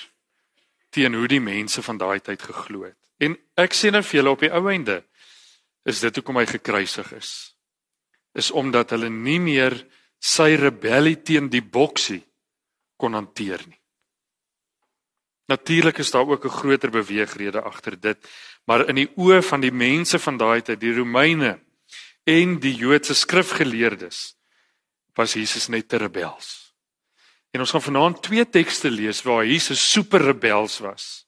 teen 0.89 1.13
hoe 1.13 1.27
die 1.27 1.39
mense 1.39 1.81
van 1.81 1.97
daai 1.97 2.19
tyd 2.19 2.41
geglo 2.41 2.83
het. 2.83 2.99
En 3.19 3.37
ek 3.55 3.73
sê 3.73 3.91
nou 3.91 4.01
vir 4.03 4.19
julle 4.19 4.31
op 4.31 4.39
die 4.39 4.51
ou 4.51 4.67
einde 4.69 5.03
is 5.85 5.99
dit 5.99 6.15
hoekom 6.15 6.37
hy 6.37 6.45
gekruisig 6.45 7.11
is. 7.13 7.55
Is 8.33 8.51
omdat 8.51 8.89
hulle 8.89 9.09
nie 9.09 9.39
meer 9.39 9.75
sy 10.19 10.55
rebellie 10.55 11.21
teen 11.21 11.49
die 11.49 11.61
boksie 11.61 12.23
kon 12.97 13.13
hanteer 13.13 13.61
nie. 13.67 13.79
Natuurlik 15.45 15.97
is 15.97 16.11
daar 16.11 16.27
ook 16.27 16.45
'n 16.45 16.57
groter 16.59 16.89
beweegrede 16.89 17.61
agter 17.61 17.99
dit, 17.99 18.17
maar 18.65 18.87
in 18.89 18.95
die 18.95 19.11
oë 19.15 19.41
van 19.41 19.61
die 19.61 19.71
mense 19.71 20.19
van 20.19 20.37
daai 20.37 20.61
tyd, 20.61 20.79
die 20.79 20.95
Romeine 20.95 21.59
en 22.23 22.59
die 22.59 22.75
Joodse 22.75 23.13
skrifgeleerdes, 23.13 24.35
was 25.13 25.33
Jesus 25.33 25.67
net 25.67 25.89
te 25.89 25.97
rebels. 25.97 26.75
En 27.51 27.59
ons 27.59 27.71
gaan 27.71 27.81
vanaand 27.81 28.23
twee 28.23 28.49
tekste 28.49 28.89
lees 28.91 29.21
waar 29.21 29.45
Jesus 29.45 29.91
super 29.91 30.21
rebels 30.21 30.79
was. 30.79 31.27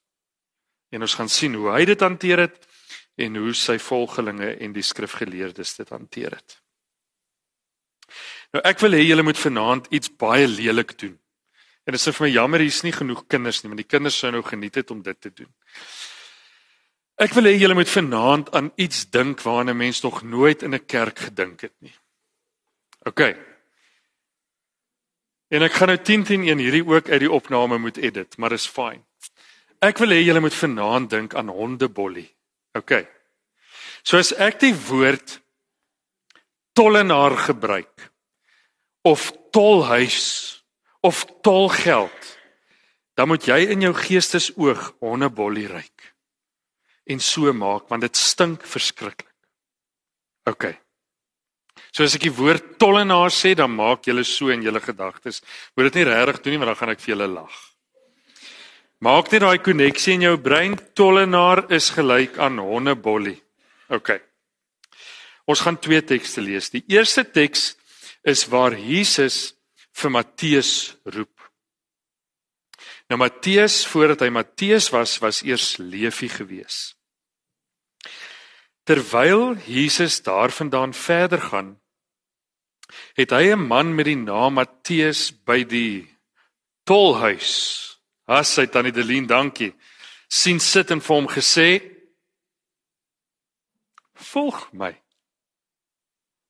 En 0.90 1.02
ons 1.02 1.14
gaan 1.14 1.30
sien 1.30 1.54
hoe 1.54 1.70
hy 1.72 1.86
dit 1.86 2.00
hanteer 2.00 2.40
het 2.40 2.68
en 3.16 3.36
hoe 3.36 3.54
sy 3.54 3.78
volgelinge 3.80 4.58
en 4.58 4.74
die 4.74 4.84
skrifgeleerdes 4.84 5.76
dit 5.76 5.90
hanteer 5.90 6.32
het. 6.32 6.58
Nou 8.52 8.64
ek 8.64 8.80
wil 8.80 8.92
hê 8.92 9.04
julle 9.04 9.24
moet 9.24 9.40
vanaand 9.40 9.88
iets 9.92 10.12
baie 10.20 10.48
lelik 10.48 10.98
doen. 11.00 11.16
En 11.88 11.96
dit 11.96 12.02
is 12.02 12.16
vir 12.18 12.26
my 12.26 12.32
jammer 12.34 12.60
hier's 12.60 12.84
nie 12.84 12.92
genoeg 12.92 13.22
kinders 13.32 13.62
nie, 13.64 13.72
want 13.72 13.80
die 13.80 13.88
kinders 13.88 14.18
sou 14.20 14.32
nou 14.36 14.42
geniet 14.44 14.76
het 14.76 14.92
om 14.92 15.00
dit 15.06 15.20
te 15.24 15.32
doen. 15.32 15.48
Ek 17.18 17.32
wil 17.34 17.48
hê 17.48 17.54
julle 17.56 17.78
moet 17.78 17.90
vanaand 17.90 18.52
aan 18.54 18.74
iets 18.76 19.06
dink 19.10 19.40
waarna 19.42 19.72
'n 19.72 19.78
mens 19.78 20.02
nog 20.04 20.22
nooit 20.24 20.64
in 20.64 20.76
'n 20.76 20.86
kerk 20.86 21.20
gedink 21.20 21.62
het 21.62 21.74
nie. 21.80 21.96
OK. 23.08 23.22
En 25.50 25.64
ek 25.64 25.74
gaan 25.74 25.88
nou 25.88 25.98
10 25.98 26.24
10 26.24 26.44
1 26.44 26.58
hierdie 26.58 26.86
ook 26.86 27.10
uit 27.10 27.20
die 27.20 27.32
opname 27.32 27.78
moet 27.78 27.98
edit, 27.98 28.38
maar 28.38 28.50
dis 28.50 28.68
fyn. 28.68 29.04
Ek 29.80 29.98
wil 29.98 30.10
hê 30.10 30.26
julle 30.26 30.40
moet 30.40 30.54
vanaand 30.54 31.10
dink 31.10 31.36
aan 31.36 31.48
hondebollie. 31.48 32.36
OK. 32.74 33.08
So 34.04 34.18
as 34.18 34.34
ek 34.34 34.60
die 34.60 34.76
woord 34.76 35.40
tollenaar 36.74 37.38
gebruik 37.38 38.12
of 39.02 39.32
tolhuis 39.52 40.57
of 41.02 41.26
tolgeld, 41.46 42.38
dan 43.18 43.28
moet 43.28 43.46
jy 43.48 43.58
in 43.74 43.86
jou 43.88 43.94
geestesoog 43.98 44.92
hondebollie 45.02 45.68
ryk 45.70 46.14
en 47.08 47.24
so 47.24 47.54
maak 47.54 47.88
want 47.92 48.04
dit 48.04 48.20
stink 48.20 48.66
verskriklik. 48.68 49.32
OK. 50.48 50.70
So 51.92 52.06
as 52.06 52.16
ek 52.18 52.28
die 52.28 52.36
woord 52.36 52.76
tollenaar 52.82 53.32
sê, 53.34 53.54
dan 53.56 53.74
maak 53.74 54.08
julle 54.08 54.26
so 54.28 54.52
in 54.54 54.64
julle 54.66 54.82
gedagtes. 54.84 55.42
Moet 55.76 55.90
dit 55.90 56.00
nie 56.00 56.08
regtig 56.10 56.42
doen 56.44 56.56
nie, 56.56 56.62
want 56.62 56.72
dan 56.74 56.80
gaan 56.82 56.94
ek 56.94 57.04
vir 57.04 57.14
julle 57.16 57.30
lag. 57.32 57.58
Maak 59.04 59.32
net 59.32 59.44
daai 59.44 59.60
koneksie 59.62 60.16
in 60.18 60.26
jou 60.26 60.38
brein. 60.42 60.76
Tollenaar 60.98 61.68
is 61.74 61.92
gelyk 61.94 62.40
aan 62.42 62.60
hondebollie. 62.64 63.38
OK. 63.94 64.16
Ons 65.48 65.64
gaan 65.64 65.78
twee 65.80 66.02
tekste 66.04 66.44
lees. 66.44 66.72
Die 66.74 66.84
eerste 66.92 67.24
teks 67.24 67.76
is 68.28 68.44
waar 68.52 68.76
Jesus 68.76 69.54
vir 69.98 70.14
Matteus 70.14 70.72
roep. 71.10 71.34
Nou 73.10 73.20
Matteus 73.22 73.82
voordat 73.88 74.26
hy 74.26 74.30
Matteus 74.36 74.92
was, 74.94 75.18
was 75.24 75.42
eers 75.48 75.78
Levi 75.80 76.30
gewees. 76.30 76.94
Terwyl 78.88 79.58
Jesus 79.68 80.22
daarvandaan 80.24 80.94
verder 80.96 81.42
gaan, 81.50 81.76
het 83.18 83.32
hy 83.32 83.52
'n 83.52 83.68
man 83.68 83.96
met 83.96 84.06
die 84.06 84.16
naam 84.16 84.54
Matteus 84.54 85.32
by 85.32 85.64
die 85.64 86.08
tolhuis. 86.84 87.98
Has 88.28 88.56
hy 88.56 88.68
tannie 88.68 88.92
Delien, 88.92 89.28
dankie. 89.28 89.74
sien 90.30 90.60
sit 90.60 90.92
en 90.92 91.02
vir 91.02 91.16
hom 91.16 91.28
gesê: 91.28 91.82
"Volg 94.14 94.74
my." 94.74 94.92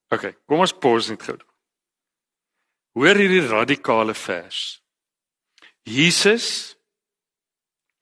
OK, 0.10 0.34
kom 0.48 0.60
ons 0.60 0.74
pause 0.74 1.12
net 1.12 1.24
gou. 1.24 1.38
Hoor 2.98 3.20
hierdie 3.20 3.46
radikale 3.46 4.16
vers. 4.18 4.82
Jesus 5.86 6.74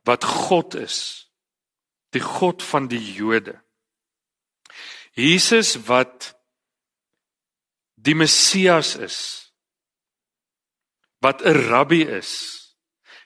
wat 0.08 0.24
God 0.24 0.78
is, 0.80 1.28
die 2.16 2.22
God 2.24 2.64
van 2.64 2.88
die 2.88 3.02
Jode. 3.18 3.58
Jesus 5.20 5.74
wat 5.90 6.30
die 8.00 8.16
Messias 8.16 8.96
is. 8.96 9.18
Wat 11.20 11.44
'n 11.44 11.68
rabbi 11.68 12.06
is. 12.06 12.32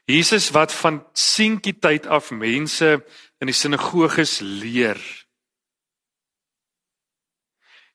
Jesus 0.05 0.49
wat 0.51 0.73
van 0.73 1.05
seentjie 1.13 1.77
tyd 1.77 2.07
af 2.07 2.31
mense 2.31 3.05
in 3.37 3.47
die 3.47 3.53
sinagoges 3.53 4.39
leer. 4.39 4.97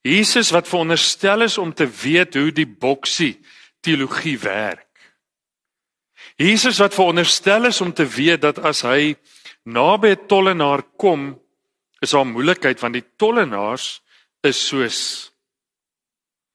Jesus 0.03 0.51
wat 0.51 0.69
veronderstel 0.69 1.43
is 1.43 1.59
om 1.59 1.75
te 1.75 1.87
weet 1.91 2.35
hoe 2.35 2.53
die 2.53 2.69
boksie 2.69 3.41
teologie 3.85 4.39
werk. 4.43 4.89
Jesus 6.41 6.81
wat 6.83 6.97
veronderstel 6.97 7.69
is 7.71 7.81
om 7.81 7.93
te 7.93 8.07
weet 8.07 8.43
dat 8.43 8.59
as 8.59 8.83
hy 8.83 9.15
naby 9.63 10.17
'n 10.17 10.27
tollenaar 10.27 10.83
kom, 10.97 11.41
is 12.01 12.11
daar 12.11 12.27
moeilikheid 12.27 12.81
want 12.81 12.95
die 12.95 13.07
tollenaars 13.17 14.03
is 14.43 14.67
soos 14.67 15.31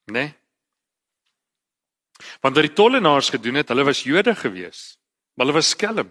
né? 0.10 0.14
Nee? 0.14 0.34
Want 2.42 2.56
wat 2.56 2.66
die 2.66 2.74
tollenaars 2.74 3.30
gedoen 3.30 3.60
het, 3.62 3.70
hulle 3.72 3.86
was 3.88 4.04
Jode 4.04 4.36
gewees, 4.36 4.98
maar 5.34 5.46
hulle 5.46 5.60
was 5.60 5.70
skelm. 5.70 6.10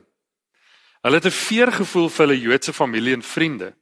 Hulle 1.02 1.20
het 1.20 1.26
'n 1.26 1.30
veergevoel 1.30 2.08
vir 2.08 2.26
hulle 2.26 2.40
Joodse 2.40 2.72
familie 2.72 3.14
en 3.14 3.22
vriende. 3.22 3.74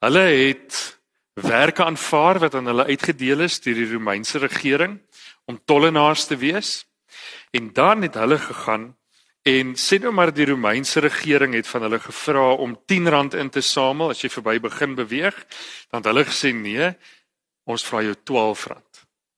Hulle 0.00 0.18
het 0.18 0.98
werke 1.34 1.84
aanvaar 1.84 2.38
wat 2.38 2.54
aan 2.54 2.66
hulle 2.66 2.84
uitgedeel 2.84 3.40
is 3.40 3.60
deur 3.60 3.74
die 3.74 3.92
Romeinse 3.92 4.38
regering 4.38 5.00
om 5.44 5.60
tollenaars 5.64 6.26
te 6.26 6.36
wees. 6.36 6.82
En 7.50 7.72
dan 7.72 8.02
het 8.02 8.14
hulle 8.14 8.38
gegaan 8.38 8.92
en 9.42 9.74
sê 9.74 9.98
nou 9.98 10.12
maar 10.14 10.30
die 10.30 10.46
Romeinse 10.46 11.00
regering 11.02 11.54
het 11.54 11.66
van 11.66 11.82
hulle 11.82 11.98
gevra 11.98 12.52
om 12.54 12.76
R10 12.78 13.38
in 13.38 13.50
te 13.50 13.60
samel 13.60 14.14
as 14.14 14.22
jy 14.22 14.30
verby 14.30 14.60
begin 14.62 14.94
beweeg, 14.94 15.34
dan 15.90 15.98
het 15.98 16.08
hulle 16.12 16.24
gesê 16.28 16.52
nee, 16.54 16.92
ons 17.66 17.84
vra 17.84 18.04
jou 18.06 18.14
R12. 18.14 18.78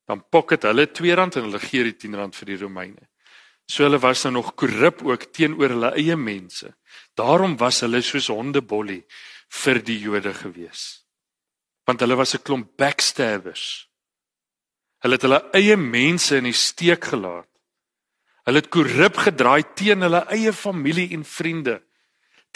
Dan 0.05 0.21
pocket 0.29 0.69
hulle 0.69 0.87
R2 0.87 1.17
en 1.17 1.33
hulle 1.33 1.63
gee 1.63 1.89
die 1.89 1.97
R10 1.97 2.37
vir 2.37 2.53
die 2.53 2.61
Romeine. 2.61 3.09
So 3.65 3.87
hulle 3.87 3.99
was 3.99 4.27
nou 4.27 4.35
nog 4.37 4.53
korrup 4.61 5.03
ook 5.03 5.31
teenoor 5.33 5.73
hulle 5.73 5.95
eie 5.97 6.17
mense. 6.17 6.75
Daarom 7.17 7.57
was 7.57 7.81
hulle 7.81 8.03
soos 8.05 8.29
hondebollie 8.29 9.03
vir 9.63 9.81
die 9.81 9.99
Jode 10.03 10.35
gewees. 10.37 11.05
Want 11.89 12.01
hulle 12.01 12.17
was 12.17 12.35
'n 12.35 12.43
klomp 12.43 12.77
backstabbers. 12.77 13.89
Hulle 15.05 15.19
het 15.19 15.25
hulle 15.27 15.41
eie 15.53 15.77
mense 15.77 16.39
in 16.41 16.47
die 16.49 16.57
steek 16.57 17.11
gelaat. 17.13 17.49
Hulle 18.49 18.61
het 18.63 18.71
korrup 18.73 19.19
gedraai 19.21 19.63
teen 19.77 20.05
hulle 20.05 20.23
eie 20.33 20.53
familie 20.57 21.11
en 21.17 21.25
vriende, 21.29 21.79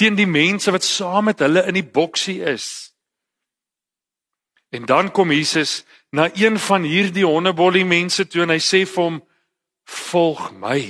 teen 0.01 0.17
die 0.17 0.29
mense 0.29 0.73
wat 0.73 0.85
saam 0.85 1.29
met 1.29 1.43
hulle 1.45 1.67
in 1.69 1.77
die 1.77 1.85
boksie 1.85 2.41
is. 2.49 2.69
En 4.73 4.85
dan 4.89 5.11
kom 5.13 5.33
Jesus 5.33 5.83
na 6.13 6.29
een 6.33 6.57
van 6.61 6.85
hierdie 6.89 7.25
hondebollie 7.29 7.85
mense 7.89 8.25
toe 8.29 8.45
en 8.45 8.53
hy 8.53 8.61
sê 8.65 8.85
vir 8.89 9.05
hom: 9.05 9.19
volg 9.89 10.51
my. 10.57 10.81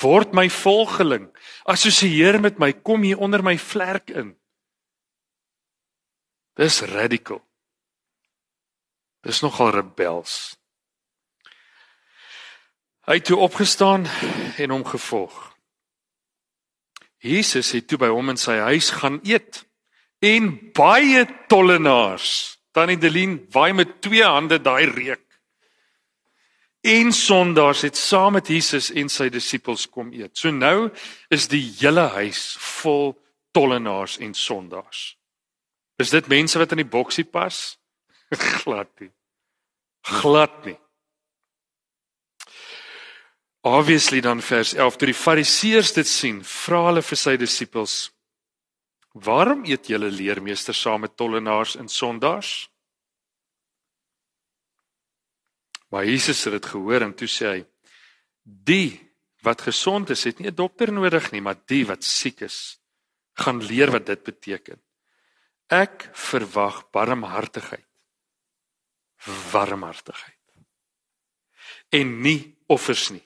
Word 0.00 0.32
my 0.36 0.46
volgeling. 0.52 1.26
Assosieer 1.68 2.40
met 2.40 2.60
my, 2.60 2.72
kom 2.72 3.02
hier 3.02 3.20
onder 3.20 3.42
my 3.44 3.56
vlerk 3.58 4.12
in. 4.16 4.32
Dis 6.56 6.80
radical. 6.88 7.42
Dis 9.26 9.40
nogal 9.42 9.70
rebels. 9.70 10.56
Hy 13.08 13.18
het 13.18 13.24
toe 13.24 13.38
opgestaan 13.40 14.06
en 14.56 14.70
hom 14.70 14.84
gevolg. 14.84 15.36
Jesus 17.18 17.72
het 17.72 17.88
toe 17.88 17.98
by 17.98 18.10
hom 18.12 18.30
in 18.30 18.38
sy 18.38 18.58
huis 18.68 18.90
gaan 19.00 19.18
eet 19.26 19.64
en 20.22 20.52
baie 20.76 21.24
tollenaars. 21.48 22.58
Tannie 22.76 22.98
Delien 23.00 23.40
waai 23.50 23.72
met 23.72 23.96
twee 24.04 24.22
hande 24.22 24.60
daai 24.60 24.86
reuk. 24.92 25.24
En 26.84 27.12
sondaars 27.12 27.82
het 27.82 27.96
saam 27.96 28.36
met 28.38 28.48
Jesus 28.48 28.92
en 28.92 29.08
sy 29.10 29.28
disippels 29.32 29.88
kom 29.90 30.12
eet. 30.12 30.36
So 30.38 30.52
nou 30.54 30.90
is 31.32 31.48
die 31.48 31.64
hele 31.80 32.06
huis 32.14 32.54
vol 32.78 33.16
tollenaars 33.56 34.18
en 34.22 34.34
sondaars. 34.34 35.16
Is 35.98 36.14
dit 36.14 36.28
mense 36.28 36.58
wat 36.58 36.76
in 36.76 36.84
die 36.84 36.92
boksie 36.92 37.24
pas? 37.24 37.77
Glad 38.62 39.00
nie. 39.00 39.10
Glad 40.02 40.64
nie. 40.64 40.76
Obviously 43.60 44.20
dan 44.20 44.40
vers 44.40 44.72
11 44.74 44.96
toe 44.96 45.08
die 45.10 45.16
fariseërs 45.16 45.92
dit 45.96 46.08
sien, 46.08 46.38
vra 46.44 46.86
hulle 46.88 47.02
vir 47.02 47.18
sy 47.18 47.36
disippels: 47.36 47.96
"Waarom 49.12 49.64
eet 49.66 49.90
julle 49.90 50.10
leermeester 50.10 50.74
saam 50.74 51.04
met 51.04 51.16
tollenaars 51.16 51.76
en 51.76 51.88
sondaars?" 51.88 52.70
Maar 55.88 56.04
Jesus 56.04 56.44
het 56.44 56.52
dit 56.52 56.66
gehoor 56.66 57.02
en 57.02 57.14
toe 57.14 57.28
sê 57.28 57.46
hy: 57.52 57.60
"Die 58.44 59.08
wat 59.42 59.62
gesond 59.62 60.10
is, 60.10 60.24
het 60.24 60.38
nie 60.38 60.50
'n 60.50 60.54
dokter 60.54 60.92
nodig 60.92 61.30
nie, 61.32 61.40
maar 61.40 61.58
die 61.66 61.84
wat 61.86 62.04
siek 62.04 62.40
is, 62.40 62.80
gaan 63.34 63.62
leer 63.62 63.90
wat 63.90 64.06
dit 64.06 64.22
beteken. 64.22 64.80
Ek 65.68 66.10
verwag 66.12 66.90
barmhartigheid. 66.90 67.87
Warmhartigheid. 69.24 70.36
En 71.88 72.20
nie 72.20 72.58
offers 72.66 73.08
nie. 73.10 73.24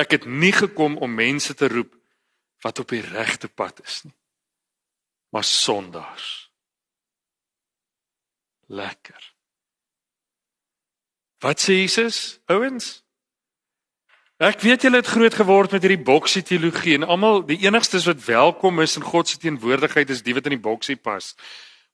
Ek 0.00 0.14
het 0.16 0.24
nie 0.24 0.52
gekom 0.52 0.96
om 0.96 1.14
mense 1.14 1.54
te 1.54 1.68
roep 1.68 1.92
wat 2.64 2.78
op 2.78 2.88
die 2.92 3.02
regte 3.04 3.48
pad 3.48 3.80
is 3.84 4.02
nie, 4.04 4.16
maar 5.32 5.44
sondaars. 5.44 6.50
Lekker. 8.70 9.34
Wat 11.40 11.60
sê 11.60 11.80
Jesus? 11.80 12.38
Ouens, 12.52 13.00
ek 14.40 14.60
weet 14.64 14.84
julle 14.84 15.00
het 15.00 15.08
groot 15.08 15.34
geword 15.34 15.72
met 15.74 15.84
hierdie 15.84 16.04
boksie 16.04 16.42
teologie 16.44 16.98
en 16.98 17.08
almal 17.08 17.42
die 17.48 17.58
enigstes 17.64 18.06
wat 18.08 18.20
welkom 18.24 18.80
is 18.84 18.96
in 19.00 19.04
God 19.04 19.28
se 19.28 19.40
teenwoordigheid 19.40 20.12
is 20.12 20.22
die 20.24 20.36
wat 20.36 20.48
in 20.48 20.56
die 20.56 20.64
boksie 20.68 20.96
pas. 20.96 21.32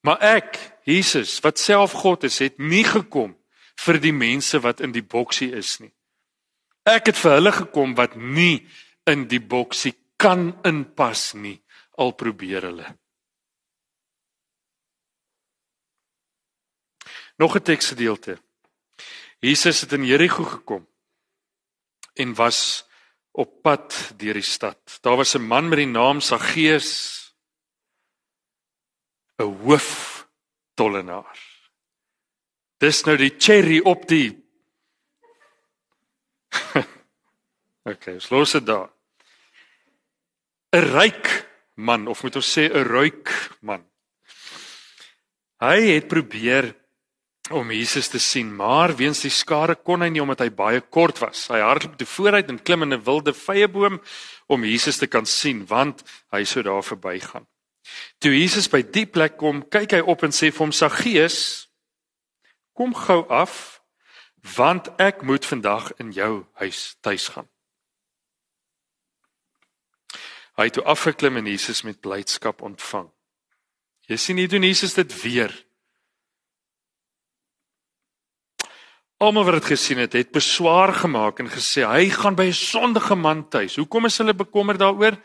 Maar 0.07 0.23
ek, 0.23 0.59
Jesus, 0.87 1.41
wat 1.43 1.59
self 1.59 1.97
God 1.99 2.29
is, 2.29 2.39
het 2.39 2.61
nie 2.63 2.85
gekom 2.87 3.35
vir 3.83 3.99
die 4.01 4.15
mense 4.15 4.61
wat 4.63 4.81
in 4.85 4.95
die 4.95 5.05
boksie 5.05 5.51
is 5.59 5.77
nie. 5.83 5.91
Ek 6.87 7.11
het 7.11 7.19
vir 7.19 7.41
hulle 7.41 7.53
gekom 7.53 7.97
wat 7.99 8.15
nie 8.15 8.63
in 9.11 9.27
die 9.27 9.43
boksie 9.43 9.97
kan 10.17 10.53
inpas 10.65 11.33
nie, 11.35 11.59
al 11.99 12.15
probeer 12.15 12.69
hulle. 12.71 12.87
Nog 17.39 17.57
'n 17.57 17.63
teksgedeelte. 17.63 18.39
Jesus 19.41 19.81
het 19.81 19.93
in 19.93 20.05
Jerigo 20.05 20.45
gekom 20.45 20.87
en 22.15 22.35
was 22.35 22.87
op 23.33 23.63
pad 23.63 24.13
deur 24.17 24.35
die 24.35 24.43
stad. 24.43 24.99
Daar 25.03 25.17
was 25.17 25.35
'n 25.35 25.43
man 25.43 25.69
met 25.69 25.79
die 25.79 25.87
naam 25.87 26.21
Saggeus, 26.21 27.26
'n 29.39 29.53
hoof 29.65 30.27
tollenaar. 30.75 31.39
Dis 32.79 33.05
nou 33.05 33.17
die 33.17 33.35
cherry 33.39 33.81
op 33.85 34.07
die 34.09 34.37
okay, 37.91 38.15
ons 38.15 38.31
los 38.31 38.53
dit 38.57 38.67
daar. 38.67 38.91
'n 40.77 40.85
Ryk 40.93 41.29
man 41.77 42.09
of 42.09 42.23
moet 42.23 42.37
ons 42.37 42.53
sê 42.59 42.69
'n 42.69 42.85
ruik 42.85 43.33
man. 43.61 43.85
Hy 45.61 45.81
het 45.97 46.09
probeer 46.09 46.75
om 47.51 47.71
Jesus 47.71 48.09
te 48.09 48.19
sien, 48.19 48.51
maar 48.57 48.97
weens 48.97 49.23
die 49.23 49.31
skare 49.31 49.77
kon 49.77 50.03
hy 50.03 50.09
nie 50.11 50.21
omdat 50.21 50.43
hy 50.45 50.51
baie 50.51 50.81
kort 50.81 51.21
was. 51.23 51.47
Hy 51.49 51.61
hardloop 51.63 51.97
te 51.97 52.09
vooruit 52.09 52.49
en 52.51 52.63
klim 52.63 52.83
in 52.83 52.95
'n 52.95 53.05
wilde 53.05 53.33
vyeboom 53.33 54.01
om 54.49 54.65
Jesus 54.65 54.99
te 54.99 55.07
kan 55.07 55.27
sien, 55.27 55.67
want 55.67 56.03
hy 56.33 56.45
sou 56.45 56.63
daar 56.63 56.83
verbygaan. 56.83 57.47
Toe 58.19 58.33
Jesus 58.39 58.69
by 58.69 58.83
die 58.83 59.07
plek 59.07 59.37
kom, 59.37 59.63
kyk 59.69 59.93
hy 59.93 60.01
op 60.01 60.23
en 60.23 60.31
sê 60.35 60.51
vir 60.51 60.65
hom: 60.65 60.73
"Saggeus, 60.73 61.69
kom 62.77 62.95
gou 62.95 63.25
af, 63.29 63.77
want 64.55 64.89
ek 65.01 65.23
moet 65.23 65.47
vandag 65.47 65.91
in 65.97 66.13
jou 66.13 66.47
huis 66.61 66.97
tuis 67.01 67.29
gaan. 67.35 67.49
Hy 70.57 70.69
het 70.69 70.77
toe 70.79 70.87
afgeklim 70.89 71.37
en 71.41 71.49
Jesus 71.51 71.83
met 71.85 72.01
blydskap 72.01 72.63
ontvang. 72.65 73.09
Jy 74.09 74.17
sien 74.17 74.39
hier 74.41 74.49
doen 74.49 74.65
Jesus 74.65 74.95
dit 74.97 75.11
weer. 75.23 75.53
Almal 79.21 79.49
wat 79.49 79.59
dit 79.59 79.71
gesien 79.73 79.99
het, 79.99 80.13
het 80.13 80.33
beswaar 80.33 80.93
gemaak 80.95 81.41
en 81.41 81.51
gesê 81.51 81.85
hy 81.89 82.09
gaan 82.13 82.37
by 82.37 82.49
'n 82.49 82.57
sondige 82.57 83.17
man 83.17 83.49
tuis. 83.49 83.77
Hoekom 83.77 84.07
is 84.07 84.19
hulle 84.19 84.35
bekommerd 84.35 84.79
daaroor? 84.79 85.17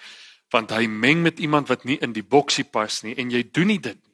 Want 0.52 0.72
hy 0.76 0.88
meng 0.88 1.22
met 1.24 1.40
iemand 1.40 1.68
wat 1.72 1.84
nie 1.88 1.98
in 2.04 2.14
die 2.14 2.26
boksie 2.28 2.68
pas 2.68 3.02
nie 3.04 3.16
en 3.16 3.32
jy 3.32 3.44
doen 3.52 3.68
nie 3.72 3.80
dit 3.80 3.98
nie. 3.98 4.12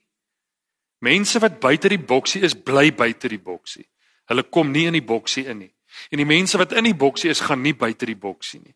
Mense 0.99 1.39
wat 1.39 1.59
buite 1.61 1.89
die 1.89 2.01
boksie 2.01 2.41
is, 2.41 2.55
bly 2.55 2.89
buite 2.93 3.29
die 3.29 3.41
boksie. 3.41 3.85
Hulle 4.27 4.43
kom 4.43 4.71
nie 4.73 4.87
in 4.89 4.97
die 4.97 5.05
boksie 5.05 5.45
in 5.45 5.61
nie. 5.61 5.73
En 6.11 6.21
die 6.21 6.27
mense 6.27 6.57
wat 6.57 6.73
in 6.77 6.89
die 6.89 6.97
boksie 6.97 7.29
is, 7.31 7.43
gaan 7.45 7.61
nie 7.61 7.75
buite 7.77 8.05
die 8.09 8.17
boksie 8.17 8.61
nie. 8.63 8.75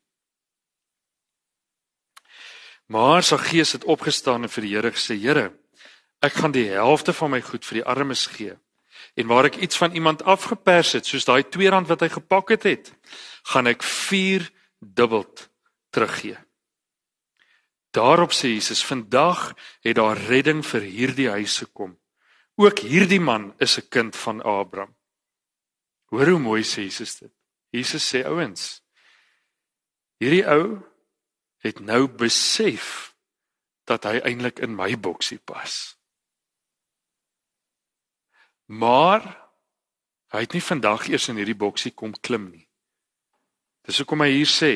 Maar 2.91 3.24
sy 3.24 3.38
gees 3.39 3.71
het 3.78 3.88
opgestaan 3.88 4.45
en 4.45 4.52
vir 4.52 4.65
die 4.67 4.74
Here 4.76 4.91
gesê: 4.91 5.15
"Here, 5.15 5.54
ek 6.21 6.34
gaan 6.34 6.52
die 6.52 6.67
helfte 6.69 7.13
van 7.13 7.32
my 7.32 7.41
goed 7.41 7.65
vir 7.65 7.80
die 7.80 7.86
armes 7.88 8.26
gee. 8.28 8.58
En 9.15 9.28
waar 9.28 9.45
ek 9.45 9.56
iets 9.56 9.78
van 9.78 9.95
iemand 9.95 10.24
afgepers 10.24 10.91
het, 10.93 11.06
soos 11.06 11.26
daai 11.26 11.43
R2 11.43 11.88
wat 11.88 12.02
hy 12.02 12.10
gepak 12.10 12.50
het, 12.50 12.93
gaan 13.43 13.67
ek 13.67 13.84
4 13.84 14.52
dubbeld 14.80 15.50
teruggee." 15.89 16.38
Daarop 17.91 18.32
sê 18.32 18.54
Jesus: 18.56 18.86
"Vandag 18.86 19.54
het 19.82 19.95
daar 19.95 20.17
redding 20.17 20.65
vir 20.65 20.82
hierdie 20.82 21.30
huis 21.30 21.58
gekom. 21.58 21.99
Ook 22.56 22.80
hierdie 22.80 23.19
man 23.19 23.54
is 23.60 23.77
'n 23.77 23.88
kind 23.89 24.15
van 24.15 24.41
Abraham." 24.41 24.95
Hoor 26.12 26.27
hoe 26.27 26.39
mooi 26.39 26.63
sê 26.63 26.84
Jesus 26.84 27.15
dit. 27.19 27.32
Jesus 27.71 28.04
sê 28.04 28.25
ouens, 28.27 28.82
hierdie 30.19 30.43
ou 30.43 30.82
het 31.63 31.80
nou 31.80 32.08
besef 32.08 33.13
dat 33.88 34.04
hy 34.04 34.19
eintlik 34.19 34.60
in 34.60 34.75
my 34.75 34.91
boksie 34.99 35.39
pas. 35.39 35.95
Maar 38.71 39.23
hy 40.36 40.43
het 40.43 40.56
nie 40.56 40.63
vandag 40.63 41.08
eers 41.08 41.30
in 41.32 41.39
hierdie 41.39 41.58
boksie 41.58 41.93
kom 41.95 42.12
klim 42.19 42.49
nie. 42.51 42.67
Dis 43.88 44.04
hoekom 44.04 44.23
hy 44.23 44.30
hier 44.36 44.51
sê, 44.51 44.73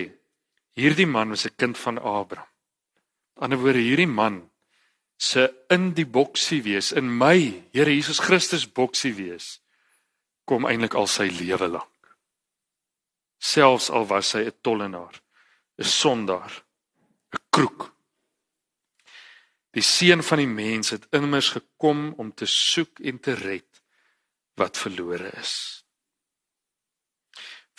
hierdie 0.80 1.08
man 1.08 1.36
was 1.36 1.46
'n 1.46 1.56
kind 1.56 1.78
van 1.78 2.00
Abraham. 2.00 2.55
Ander 3.36 3.60
woorde, 3.60 3.84
hierdie 3.84 4.08
man 4.08 4.44
se 5.18 5.48
in 5.72 5.94
die 5.96 6.08
boksie 6.08 6.62
wees, 6.64 6.92
in 6.92 7.08
my 7.08 7.64
Here 7.74 7.92
Jesus 7.92 8.20
Christus 8.20 8.66
boksie 8.68 9.14
wees 9.16 9.60
kom 10.46 10.68
eintlik 10.70 10.96
al 10.96 11.08
sy 11.10 11.28
lewe 11.32 11.70
lank. 11.72 12.10
Selfs 13.42 13.90
al 13.90 14.06
was 14.10 14.34
hy 14.36 14.46
'n 14.46 14.60
tollenaar, 14.62 15.16
'n 15.80 15.84
sondaar, 15.84 16.54
'n 17.34 17.42
kroek. 17.50 17.92
Die 19.74 19.84
seun 19.84 20.24
van 20.24 20.38
die 20.38 20.48
mens 20.48 20.90
het 20.90 21.08
immers 21.12 21.50
gekom 21.50 22.14
om 22.18 22.34
te 22.34 22.46
soek 22.46 23.00
en 23.00 23.20
te 23.20 23.34
red 23.34 23.82
wat 24.56 24.78
verlore 24.78 25.32
is. 25.42 25.84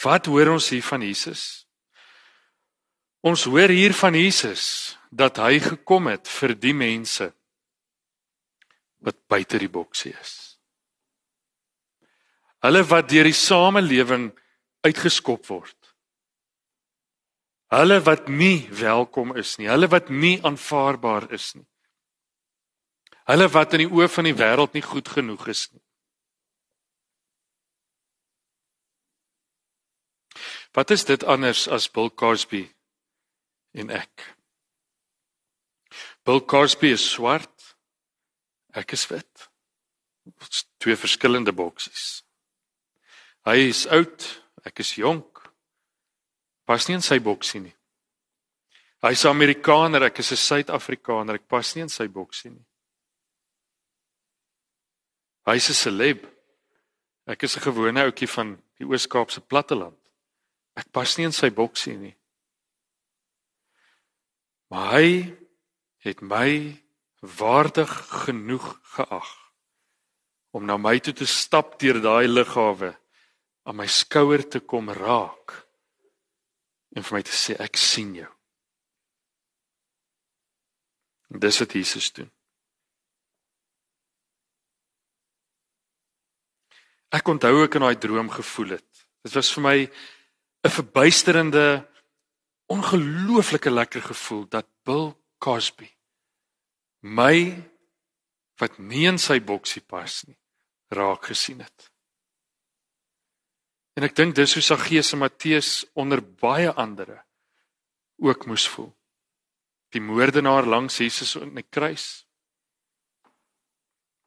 Wat 0.03 0.27
hoor 0.27 0.49
ons 0.53 0.69
hier 0.69 0.83
van 0.83 1.01
Jesus? 1.01 1.67
Ons 3.21 3.45
hoor 3.45 3.73
hier 3.73 3.95
van 3.95 4.15
Jesus 4.15 4.99
dat 5.11 5.39
hy 5.43 5.59
gekom 5.63 6.11
het 6.11 6.29
vir 6.29 6.55
die 6.59 6.75
mense 6.75 7.31
wat 9.05 9.19
buite 9.29 9.59
die 9.59 9.71
boksie 9.71 10.13
is. 10.17 10.35
Hulle 12.65 12.83
wat 12.89 13.09
deur 13.13 13.29
die 13.29 13.37
samelewing 13.37 14.31
uitgeskop 14.87 15.47
word. 15.47 15.77
Hulle 17.75 18.01
wat 18.07 18.29
nie 18.31 18.67
welkom 18.71 19.35
is 19.37 19.57
nie, 19.59 19.69
hulle 19.71 19.89
wat 19.91 20.11
nie 20.11 20.39
aanvaarbaar 20.43 21.31
is 21.35 21.53
nie. 21.55 21.67
Hulle 23.27 23.49
wat 23.51 23.75
in 23.75 23.85
die 23.85 23.91
oë 23.91 24.07
van 24.11 24.29
die 24.29 24.37
wêreld 24.39 24.77
nie 24.77 24.85
goed 24.87 25.09
genoeg 25.11 25.49
is 25.51 25.67
nie. 25.73 25.83
Wat 30.77 30.93
is 30.95 31.07
dit 31.09 31.25
anders 31.25 31.65
as 31.73 31.89
Bill 31.91 32.11
Cosby 32.13 32.67
en 33.75 33.91
ek? 33.91 34.36
Bill 36.27 36.41
Cosby 36.41 36.91
is 36.91 37.11
swart. 37.11 37.77
Ek 38.75 38.93
is 38.93 39.07
wit. 39.07 39.47
Twee 40.83 40.97
verskillende 40.99 41.55
boksies. 41.55 42.25
Hy 43.47 43.69
is 43.69 43.85
oud, 43.95 44.25
ek 44.67 44.83
is 44.83 44.97
jonk. 44.99 45.45
Pas 46.67 46.83
nie 46.89 46.97
in 46.99 47.05
sy 47.07 47.21
boksie 47.23 47.63
nie. 47.63 47.75
Hy's 49.07 49.25
'n 49.25 49.31
Amerikaner, 49.31 50.03
ek 50.03 50.19
is 50.19 50.33
'n 50.33 50.37
Suid-Afrikaner, 50.37 51.35
ek 51.35 51.49
pas 51.49 51.75
nie 51.77 51.83
in 51.83 51.89
sy 51.89 52.09
boksie 52.09 52.51
nie. 52.51 52.67
Hy's 55.47 55.71
'n 55.71 55.79
celeb. 55.79 56.27
Ek 57.27 57.43
is 57.45 57.57
'n 57.57 57.61
gewone 57.61 58.03
ouetjie 58.03 58.29
van 58.29 58.61
die 58.79 58.85
Oos-Kaapse 58.85 59.41
platteland. 59.41 59.99
Ek 60.77 60.91
pas 60.93 61.17
nie 61.19 61.25
in 61.25 61.33
sy 61.33 61.51
boksie 61.51 61.97
nie. 61.97 62.17
Maar 64.69 64.93
hy 64.99 65.46
het 66.07 66.23
my 66.23 66.77
waardig 67.21 67.91
genoeg 68.27 68.81
geag 68.95 69.33
om 70.57 70.65
na 70.65 70.77
my 70.81 70.99
toe 71.01 71.13
te 71.13 71.27
stap 71.29 71.77
deur 71.81 71.99
daai 72.01 72.29
lughawe 72.29 72.93
aan 73.67 73.77
my 73.77 73.87
skouer 73.91 74.45
te 74.49 74.61
kom 74.61 74.89
raak 74.95 75.53
en 76.97 77.05
vir 77.05 77.19
my 77.19 77.23
te 77.27 77.35
sê 77.35 77.57
ek 77.61 77.77
sien 77.77 78.15
jou. 78.17 78.31
Dis 81.37 81.59
wat 81.61 81.75
Jesus 81.75 82.09
doen. 82.17 82.31
Ek 87.13 87.29
onthou 87.29 87.65
ek 87.65 87.77
in 87.77 87.85
daai 87.85 87.99
droom 88.01 88.31
gevoel 88.33 88.79
het. 88.79 89.05
Dit 89.27 89.35
was 89.35 89.51
vir 89.53 89.63
my 89.63 89.79
'n 90.65 90.71
verbuisterende 90.79 91.85
ongelooflike 92.71 93.71
lekker 93.71 94.03
gevoel 94.03 94.49
dat 94.49 94.67
Bill 94.85 95.15
Cosby 95.39 95.96
my 97.07 97.55
wat 98.61 98.79
nie 98.79 99.07
in 99.09 99.19
sy 99.21 99.39
boksie 99.45 99.83
pas 99.85 100.25
nie 100.27 100.39
raak 100.95 101.27
gesien 101.31 101.61
het. 101.61 101.91
En 103.97 104.05
ek 104.07 104.15
dink 104.17 104.37
dis 104.37 104.55
hoe 104.55 104.63
Saggeus 104.63 105.15
en 105.17 105.23
Matteus 105.25 105.71
onder 105.97 106.21
baie 106.21 106.71
ander 106.73 107.17
ook 108.23 108.47
moes 108.47 108.67
voel. 108.69 108.93
Die 109.95 110.03
moordenaar 110.03 110.69
langs 110.69 111.01
Jesus 111.01 111.37
op 111.41 111.49
die 111.49 111.65
kruis 111.65 112.27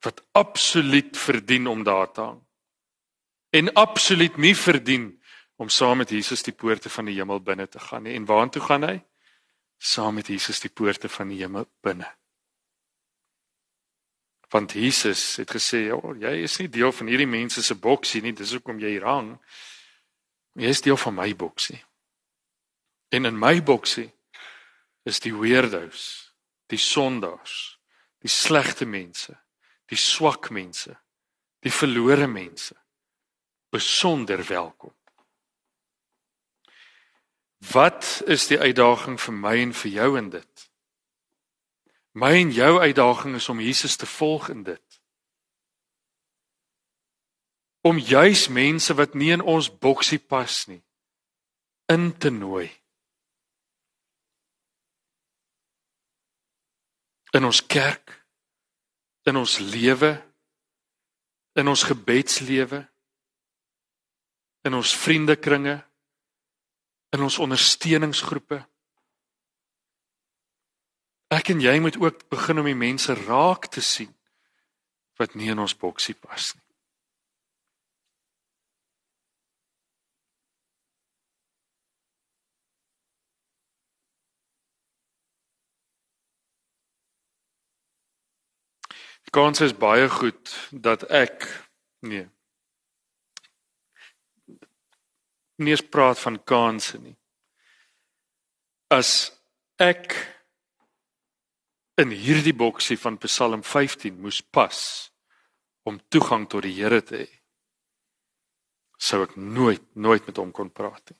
wat 0.04 0.22
absoluut 0.32 1.18
verdien 1.20 1.68
om 1.68 1.84
daar 1.84 2.08
te 2.12 2.22
hang 2.24 2.40
en 3.50 3.74
absoluut 3.74 4.38
nie 4.38 4.56
verdien 4.56 5.10
om 5.60 5.70
saam 5.70 6.00
met 6.00 6.14
Jesus 6.14 6.44
die 6.46 6.56
poorte 6.56 6.90
van 6.90 7.10
die 7.10 7.18
hemel 7.18 7.42
binne 7.44 7.68
te 7.68 7.82
gaan 7.84 8.06
nie. 8.08 8.16
En 8.16 8.26
waartoe 8.26 8.62
gaan 8.64 8.86
hy? 8.88 8.96
Saam 9.78 10.16
met 10.16 10.30
Jesus 10.32 10.62
die 10.64 10.72
poorte 10.72 11.10
van 11.12 11.34
die 11.34 11.42
hemel 11.42 11.68
binne. 11.84 12.08
Want 14.50 14.74
Jesus 14.74 15.36
het 15.36 15.52
gesê, 15.52 15.78
"Ja, 15.88 16.30
jy 16.30 16.44
is 16.44 16.58
nie 16.58 16.70
deel 16.70 16.92
van 16.92 17.08
hierdie 17.08 17.28
mense 17.28 17.64
se 17.64 17.76
boksie 17.76 18.22
nie, 18.22 18.34
dis 18.34 18.52
hoekom 18.52 18.80
jy 18.80 18.88
hier 18.88 19.06
hang. 19.06 19.38
Jy 20.54 20.68
is 20.68 20.82
deel 20.82 20.98
van 20.98 21.14
my 21.14 21.36
boksie." 21.36 21.84
En 23.10 23.26
in 23.26 23.40
my 23.40 23.64
boksie 23.64 24.12
is 25.04 25.20
die 25.20 25.34
weirdos, 25.34 26.34
die 26.68 26.78
sondaars, 26.78 27.80
die 28.20 28.30
slegte 28.30 28.86
mense, 28.86 29.38
die 29.86 29.98
swak 29.98 30.50
mense, 30.50 30.98
die 31.60 31.72
verlore 31.72 32.28
mense 32.28 32.76
besonder 33.70 34.46
welkom. 34.48 34.94
Wat 37.72 38.22
is 38.26 38.48
die 38.48 38.60
uitdaging 38.60 39.20
vir 39.20 39.34
my 39.34 39.56
en 39.62 39.74
vir 39.74 39.92
jou 39.92 40.18
in 40.18 40.30
dit? 40.30 40.69
My 42.12 42.34
en 42.42 42.52
jou 42.52 42.80
uitdaging 42.80 43.36
is 43.36 43.50
om 43.50 43.60
Jesus 43.60 43.96
te 43.96 44.06
volg 44.06 44.50
in 44.50 44.64
dit. 44.64 45.02
Om 47.82 47.98
juis 47.98 48.48
mense 48.48 48.94
wat 48.94 49.14
nie 49.14 49.32
in 49.32 49.42
ons 49.42 49.70
boksie 49.70 50.20
pas 50.20 50.66
nie 50.68 50.84
in 51.90 52.12
te 52.18 52.30
nooi. 52.30 52.68
In 57.34 57.46
ons 57.46 57.62
kerk, 57.66 58.12
in 59.26 59.40
ons 59.42 59.56
lewe, 59.58 60.12
in 61.58 61.68
ons 61.68 61.84
gebedslewe, 61.90 62.84
in 64.62 64.78
ons 64.78 64.94
vriendekringe 65.02 65.80
in 67.10 67.22
ons 67.26 67.38
ondersteuningsgroepe. 67.42 68.62
Ek 71.30 71.52
en 71.54 71.62
jy 71.62 71.76
moet 71.80 71.98
ook 72.02 72.24
begin 72.30 72.60
om 72.60 72.66
die 72.66 72.78
mense 72.78 73.14
raak 73.14 73.70
te 73.70 73.82
sien 73.86 74.16
wat 75.22 75.36
nie 75.36 75.52
in 75.54 75.60
ons 75.62 75.76
boksie 75.78 76.16
pas 76.18 76.54
nie. 76.56 76.66
Die 89.30 89.36
kans 89.38 89.62
is 89.62 89.76
baie 89.78 90.10
goed 90.10 90.56
dat 90.72 91.06
ek 91.14 91.46
nee 92.02 92.26
nie 95.60 95.76
eens 95.76 95.84
praat 95.86 96.20
van 96.24 96.40
kansse 96.44 96.98
nie. 97.04 97.18
As 98.90 99.30
ek 99.78 100.16
in 102.00 102.14
hierdie 102.16 102.56
boksie 102.56 102.98
van 102.98 103.18
Psalm 103.26 103.64
15 103.64 104.20
moes 104.22 104.40
pas 104.42 104.80
om 105.84 106.00
toegang 106.08 106.48
tot 106.48 106.64
die 106.64 106.76
Here 106.78 107.02
te 107.04 107.24
hê, 107.24 107.30
sou 109.00 109.24
ek 109.24 109.36
nooit 109.36 109.84
nooit 109.96 110.26
met 110.28 110.40
hom 110.40 110.52
kon 110.56 110.72
praat 110.72 111.12
nie. 111.12 111.20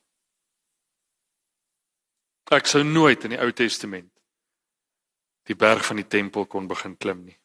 Ek 2.56 2.68
sou 2.68 2.82
nooit 2.84 3.24
in 3.28 3.36
die 3.36 3.42
Ou 3.42 3.52
Testament 3.54 4.12
die 5.50 5.58
berg 5.58 5.86
van 5.86 5.98
die 5.98 6.08
tempel 6.08 6.46
kon 6.46 6.68
begin 6.70 6.96
klim 6.98 7.24
nie. 7.26 7.38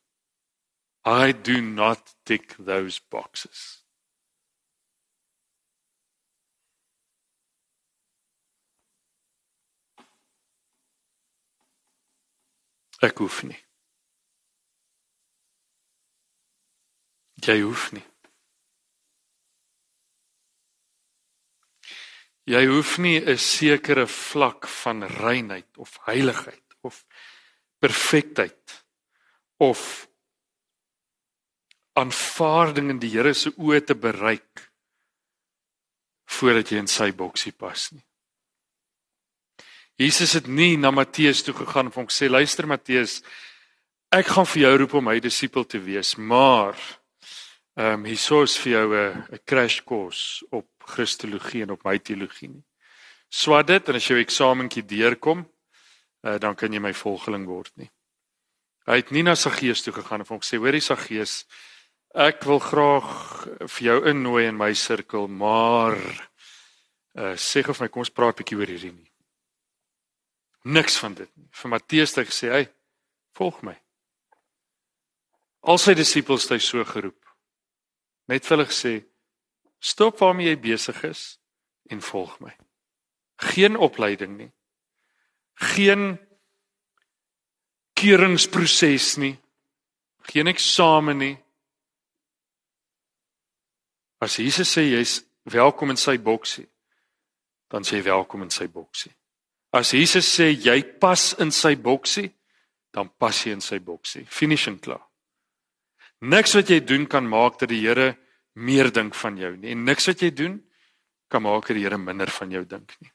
I 1.04 1.32
do 1.32 1.60
not 1.60 2.14
tick 2.24 2.56
those 2.58 3.00
boxes. 3.10 3.83
Ek 13.04 13.20
hoef 13.20 13.42
nie. 13.44 13.58
Jy 17.44 17.60
hoef 17.60 17.90
nie. 17.92 18.04
Jy 22.48 22.62
hoef 22.68 22.96
nie 22.98 23.20
'n 23.20 23.38
sekere 23.38 24.06
vlak 24.06 24.68
van 24.68 25.04
reinheid 25.04 25.78
of 25.78 25.98
heiligheid 26.04 26.76
of 26.82 27.04
perfektheid 27.78 28.84
of 29.56 30.08
aanvaarding 31.92 32.90
in 32.90 32.98
die 32.98 33.10
Here 33.10 33.34
se 33.34 33.50
oë 33.50 33.84
te 33.86 33.94
bereik 33.94 34.70
voordat 36.36 36.70
jy 36.70 36.78
in 36.78 36.90
sy 36.90 37.12
boksie 37.12 37.52
pas 37.52 37.92
nie. 37.92 38.04
Jesus 39.94 40.32
het 40.32 40.46
nie 40.50 40.74
na 40.76 40.90
Matteus 40.90 41.44
toe 41.46 41.54
gegaan 41.54 41.86
en 41.86 41.94
hom 41.94 42.06
gesê 42.10 42.26
luister 42.26 42.66
Matteus 42.66 43.20
ek 44.10 44.26
gaan 44.26 44.48
vir 44.50 44.62
jou 44.64 44.72
roep 44.80 44.96
om 44.98 45.04
my 45.06 45.20
disipel 45.22 45.62
te 45.70 45.78
wees 45.78 46.16
maar 46.18 46.74
ehm 47.78 48.00
um, 48.00 48.08
hierso 48.10 48.42
is 48.42 48.56
vir 48.58 48.72
jou 48.72 48.88
'n 48.90 49.22
'n 49.34 49.38
crash 49.46 49.80
course 49.86 50.42
op 50.50 50.66
Christologie 50.82 51.62
en 51.62 51.70
op 51.70 51.84
my 51.84 51.98
teologie 51.98 52.48
nie. 52.48 52.64
Swat 53.30 53.66
dit 53.66 53.88
en 53.88 53.94
as 53.94 54.08
jou 54.08 54.18
eksamentjie 54.18 54.82
deurkom 54.82 55.46
uh, 56.26 56.38
dan 56.38 56.56
kan 56.56 56.72
jy 56.72 56.80
my 56.80 56.92
volgeling 56.92 57.46
word 57.46 57.70
nie. 57.76 57.90
Hy 58.86 58.96
het 58.96 59.10
nie 59.10 59.22
na 59.22 59.34
sy 59.34 59.50
gees 59.50 59.82
toe 59.82 59.92
gegaan 59.92 60.20
en 60.20 60.26
hom 60.28 60.40
gesê 60.40 60.58
hoorie 60.58 60.80
sy 60.80 60.96
gees 60.96 61.46
ek 62.14 62.42
wil 62.44 62.58
graag 62.58 63.46
vir 63.70 63.86
jou 63.86 64.08
innooi 64.10 64.46
in 64.48 64.56
my 64.56 64.74
sirkel 64.74 65.28
maar 65.28 65.94
uh, 67.14 67.36
sê 67.38 67.62
gou 67.62 67.74
vir 67.74 67.84
my 67.84 67.88
kom 67.88 68.00
ons 68.00 68.10
praat 68.10 68.34
'n 68.34 68.42
bietjie 68.42 68.58
oor 68.58 68.66
hierdie 68.66 68.92
nie. 68.92 69.13
Niks 70.64 70.96
van 70.96 71.14
dit 71.14 71.28
nie. 71.36 71.48
Vir 71.52 71.70
Matteus 71.70 72.14
het 72.14 72.24
hy 72.24 72.30
gesê, 72.30 72.48
"Hey, 72.50 72.74
volg 73.36 73.62
my." 73.62 73.76
Al 75.60 75.78
sy 75.78 75.94
disippels 75.94 76.42
het 76.42 76.50
hy 76.50 76.58
so 76.58 76.84
geroep. 76.84 77.24
Net 78.28 78.46
vir 78.46 78.56
hulle 78.56 78.68
gesê, 78.68 79.04
"Stop 79.78 80.18
waarmee 80.18 80.48
jy 80.48 80.60
besig 80.60 81.04
is 81.04 81.38
en 81.90 82.00
volg 82.00 82.40
my." 82.40 82.56
Geen 83.36 83.76
opleiding 83.76 84.36
nie. 84.36 84.52
Geen 85.54 86.18
keuringsproses 87.92 89.16
nie. 89.16 89.38
Geen 90.22 90.46
eksamen 90.46 91.18
nie. 91.18 91.44
As 94.18 94.36
Jesus 94.36 94.76
sê 94.76 94.80
jy's 94.80 95.24
welkom 95.42 95.90
in 95.90 95.96
sy 95.96 96.16
boksie, 96.18 96.68
dan 97.68 97.82
sê 97.82 97.98
jy 97.98 98.02
welkom 98.02 98.42
in 98.42 98.50
sy 98.50 98.66
boksie. 98.66 99.12
As 99.74 99.90
Jesus 99.90 100.28
sê 100.30 100.52
jy 100.54 100.78
pas 101.02 101.32
in 101.42 101.50
sy 101.50 101.74
boksie, 101.74 102.30
dan 102.94 103.08
pas 103.18 103.34
jy 103.42 103.56
in 103.56 103.64
sy 103.64 103.80
boksie. 103.82 104.22
Finish 104.30 104.68
en 104.70 104.78
klaar. 104.78 105.02
Niks 106.22 106.54
wat 106.54 106.70
jy 106.70 106.78
doen 106.86 107.08
kan 107.10 107.26
maak 107.26 107.58
dat 107.58 107.72
die 107.72 107.82
Here 107.82 108.14
meer 108.54 108.92
dink 108.94 109.16
van 109.18 109.36
jou 109.36 109.50
nie. 109.56 109.72
En 109.74 109.82
niks 109.84 110.06
wat 110.06 110.22
jy 110.22 110.30
doen 110.30 110.60
kan 111.28 111.42
maak 111.42 111.66
dat 111.66 111.74
die 111.74 111.82
Here 111.82 111.98
minder 111.98 112.30
van 112.30 112.54
jou 112.54 112.62
dink 112.64 112.94
nie. 113.02 113.10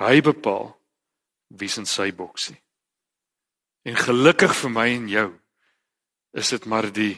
Hy 0.00 0.20
bepaal 0.24 0.74
wie's 1.56 1.78
in 1.80 1.88
sy 1.88 2.10
boksie. 2.12 2.58
En 3.88 3.96
gelukkig 3.96 4.52
vir 4.60 4.72
my 4.76 4.86
en 4.92 5.08
jou 5.08 5.28
is 6.36 6.52
dit 6.52 6.68
maar 6.68 6.90
die 6.92 7.16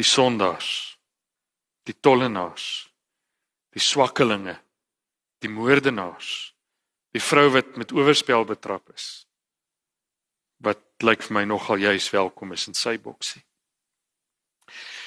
die 0.00 0.06
sondaars, 0.06 0.96
die 1.84 1.92
tollenaars, 1.92 2.86
die 3.74 3.82
swakkelinge, 3.84 4.54
die 5.40 5.50
moordenaars, 5.50 6.52
die 7.14 7.22
vrou 7.22 7.48
wat 7.56 7.76
met 7.80 7.92
oorspel 7.92 8.44
betrap 8.48 8.92
is. 8.94 9.26
Wat 10.60 10.82
lyk 11.02 11.24
vir 11.24 11.38
my 11.38 11.44
nogal 11.48 11.80
juis 11.80 12.10
welkom 12.12 12.52
is 12.52 12.66
in 12.68 12.76
sy 12.76 12.96
boksie. 13.00 13.42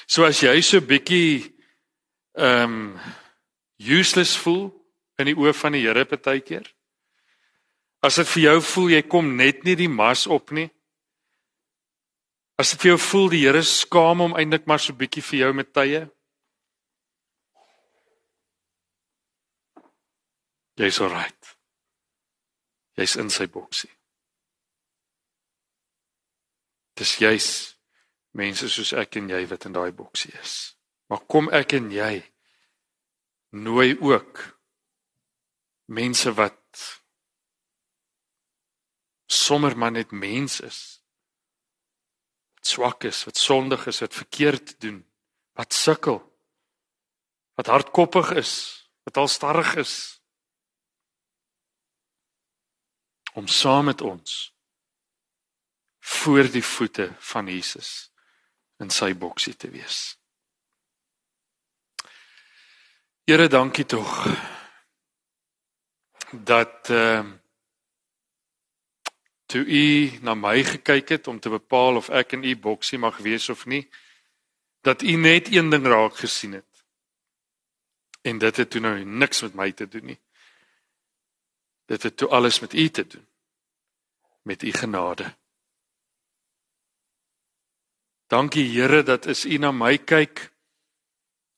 So 0.08 0.26
as 0.26 0.42
jy 0.44 0.56
so 0.62 0.82
bietjie 0.82 1.54
ehm 2.34 2.64
um, 2.64 2.88
useless 3.84 4.38
voel 4.40 4.72
in 5.20 5.30
die 5.30 5.36
oë 5.38 5.54
van 5.58 5.76
die 5.76 5.84
Here 5.84 6.06
partykeer. 6.08 6.66
As 8.04 8.18
dit 8.20 8.30
vir 8.36 8.44
jou 8.44 8.56
voel 8.68 8.90
jy 8.96 9.02
kom 9.08 9.34
net 9.38 9.64
nie 9.68 9.76
die 9.80 9.90
mas 9.92 10.26
op 10.28 10.52
nie. 10.56 10.70
As 12.60 12.74
dit 12.74 12.84
vir 12.84 12.94
jou 12.94 13.00
voel 13.02 13.30
die 13.34 13.42
Here 13.44 13.64
skaam 13.68 14.24
om 14.26 14.36
eintlik 14.40 14.68
maar 14.70 14.82
so 14.82 14.96
bietjie 14.96 15.24
vir 15.24 15.40
jou 15.46 15.52
met 15.60 15.74
tye. 15.76 16.04
Jy's 20.80 21.00
alright. 21.02 21.56
Jy's 22.98 23.16
in 23.22 23.30
sy 23.34 23.46
boksie. 23.50 23.92
Dis 26.98 27.18
jy's 27.22 27.50
mense 28.38 28.70
soos 28.70 28.94
ek 28.98 29.18
en 29.22 29.30
jy 29.34 29.44
wat 29.50 29.68
in 29.70 29.76
daai 29.76 29.92
boksie 29.94 30.34
is. 30.42 30.74
Maar 31.10 31.26
kom 31.30 31.50
ek 31.54 31.76
en 31.78 31.92
jy 31.94 32.16
nooi 33.54 33.94
ook 34.02 34.42
mense 35.94 36.34
wat 36.34 36.60
sommer 39.30 39.78
maar 39.78 39.94
net 39.94 40.14
mens 40.14 40.60
is 40.66 40.82
swak 42.64 43.04
is, 43.04 43.26
wat 43.28 43.38
sondig 43.38 43.82
is, 43.92 44.00
wat 44.00 44.14
verkeerd 44.16 44.78
doen, 44.80 45.02
wat 45.60 45.76
sukkel, 45.76 46.22
wat 47.60 47.68
hardkoppig 47.68 48.32
is, 48.40 48.54
wat 49.04 49.20
alstarrig 49.20 49.76
is 49.84 50.23
om 53.34 53.48
saam 53.48 53.86
met 53.86 54.02
ons 54.02 54.54
voor 56.00 56.52
die 56.52 56.64
voete 56.64 57.12
van 57.20 57.48
Jesus 57.48 58.12
in 58.78 58.90
sy 58.90 59.14
boksie 59.16 59.56
te 59.56 59.70
wees. 59.72 60.18
Here, 63.24 63.48
dankie 63.48 63.86
tog 63.86 64.12
dat 66.32 66.90
ehm 66.90 67.32
uh, 67.32 67.40
toe 69.54 69.66
u 69.66 70.18
na 70.22 70.34
my 70.34 70.64
gekyk 70.64 71.10
het 71.10 71.28
om 71.28 71.40
te 71.40 71.50
bepaal 71.50 71.96
of 71.96 72.10
ek 72.10 72.34
in 72.34 72.44
u 72.44 72.56
boksie 72.58 72.98
mag 72.98 73.18
wees 73.22 73.50
of 73.50 73.66
nie 73.70 73.84
dat 74.82 75.02
u 75.02 75.14
net 75.16 75.52
een 75.54 75.70
ding 75.70 75.86
raak 75.86 76.16
gesien 76.18 76.56
het 76.58 76.86
en 78.22 78.38
dit 78.38 78.58
het 78.58 78.70
toe 78.70 78.82
nou 78.82 79.04
niks 79.04 79.42
met 79.46 79.54
my 79.54 79.72
te 79.72 79.88
doen 79.88 80.06
nie 80.06 80.20
dit 81.94 82.04
het 82.04 82.18
toe 82.18 82.30
alles 82.30 82.60
met 82.60 82.74
u 82.74 82.90
te 82.90 83.08
doen. 83.08 83.28
Met 84.42 84.64
u 84.64 84.72
genade. 84.72 85.38
Dankie 88.28 88.66
Here 88.74 89.04
dat 89.04 89.28
as 89.28 89.46
u 89.46 89.58
na 89.58 89.72
my 89.72 89.98
kyk 89.98 90.50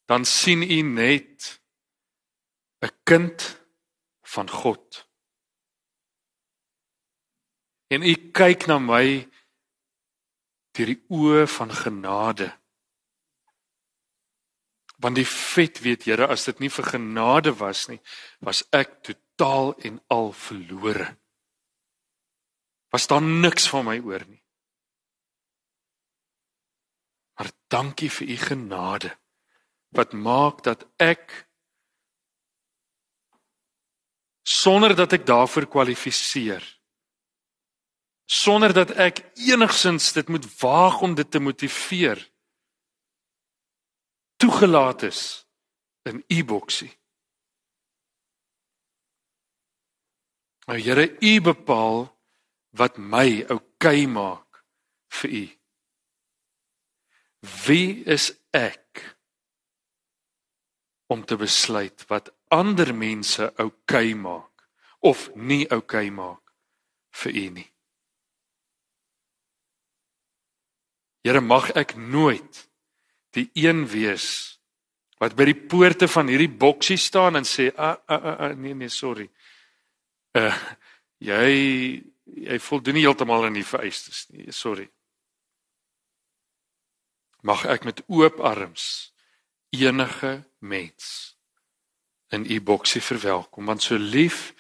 dan 0.06 0.26
sien 0.26 0.62
u 0.62 0.82
net 0.82 1.62
'n 2.86 2.91
kind 3.04 3.62
van 4.21 4.50
God. 4.50 5.08
En 7.88 8.02
u 8.02 8.13
kyk 8.32 8.65
na 8.65 8.78
my 8.80 9.30
deur 10.76 10.86
die 10.91 11.04
oë 11.08 11.48
van 11.48 11.71
genade. 11.71 12.50
Want 14.98 15.15
die 15.15 15.28
vet 15.28 15.80
weet 15.80 16.04
Here, 16.04 16.28
as 16.28 16.45
dit 16.45 16.60
nie 16.60 16.69
vir 16.69 16.86
genade 16.86 17.54
was 17.60 17.88
nie, 17.88 18.02
was 18.39 18.63
ek 18.71 19.04
totaal 19.36 19.76
en 19.76 20.04
al 20.08 20.32
verlore. 20.32 21.17
Was 22.89 23.08
daar 23.08 23.21
niks 23.21 23.67
van 23.69 23.86
my 23.86 24.00
oor 24.00 24.24
nie. 24.28 24.43
Maar 27.36 27.52
dankie 27.67 28.10
vir 28.12 28.28
u 28.28 28.38
genade 28.38 29.12
wat 29.95 30.13
maak 30.13 30.63
dat 30.63 30.88
ek 30.98 31.48
sonder 34.43 34.95
dat 34.95 35.13
ek 35.13 35.26
daarvoor 35.26 35.67
kwalifiseer 35.67 36.63
sonder 38.26 38.74
dat 38.74 38.91
ek 38.91 39.21
enigsins 39.38 40.12
dit 40.13 40.28
moet 40.28 40.45
waag 40.60 41.02
om 41.02 41.15
dit 41.15 41.32
te 41.32 41.39
motiveer 41.39 42.19
toegelaat 44.41 45.04
is 45.04 45.45
in 46.04 46.24
u 46.28 46.43
boksie. 46.43 46.91
Maar 50.65 50.80
Here, 50.82 51.17
u 51.19 51.41
bepaal 51.41 52.10
wat 52.69 52.97
my 52.97 53.45
oukei 53.49 54.08
maak 54.08 54.63
vir 55.21 55.32
u. 55.32 55.45
Wie 57.65 58.04
is 58.10 58.32
ek 58.51 59.04
om 61.08 61.21
te 61.25 61.38
besluit 61.38 62.08
wat 62.10 62.34
ander 62.49 62.89
mense 62.95 63.51
oukei 63.62 64.15
maak 64.17 64.65
of 65.06 65.30
nie 65.36 65.63
oukei 65.69 66.10
maak 66.10 66.41
vir 67.21 67.32
u 67.32 67.45
nie? 67.60 67.69
Here 71.25 71.41
mag 71.41 71.71
ek 71.78 71.95
nooit 71.97 72.65
die 73.38 73.49
een 73.54 73.86
wees 73.89 74.58
wat 75.21 75.34
by 75.38 75.47
die 75.47 75.58
poorte 75.69 76.10
van 76.12 76.28
hierdie 76.30 76.51
boksie 76.51 76.97
staan 76.99 77.39
en 77.39 77.47
sê 77.47 77.69
a 77.71 77.95
a 78.10 78.17
a 78.49 78.49
nee 78.54 78.75
nee 78.75 78.91
sorry. 78.91 79.30
Uh 80.36 80.56
jy 81.24 81.52
jy 82.26 82.58
voldoen 82.60 82.98
nie 82.98 83.06
heeltemal 83.06 83.45
aan 83.48 83.56
die 83.56 83.65
vereistes 83.65 84.26
nie. 84.34 84.52
Sorry. 84.52 84.89
Mag 87.45 87.63
ek 87.69 87.86
met 87.88 88.02
oop 88.12 88.41
arms 88.43 89.13
enige 89.71 90.43
mens 90.60 91.38
in 92.34 92.45
u 92.52 92.60
boksie 92.62 93.02
verwelkom 93.02 93.69
want 93.69 93.86
so 93.86 93.95
lief 93.95 94.52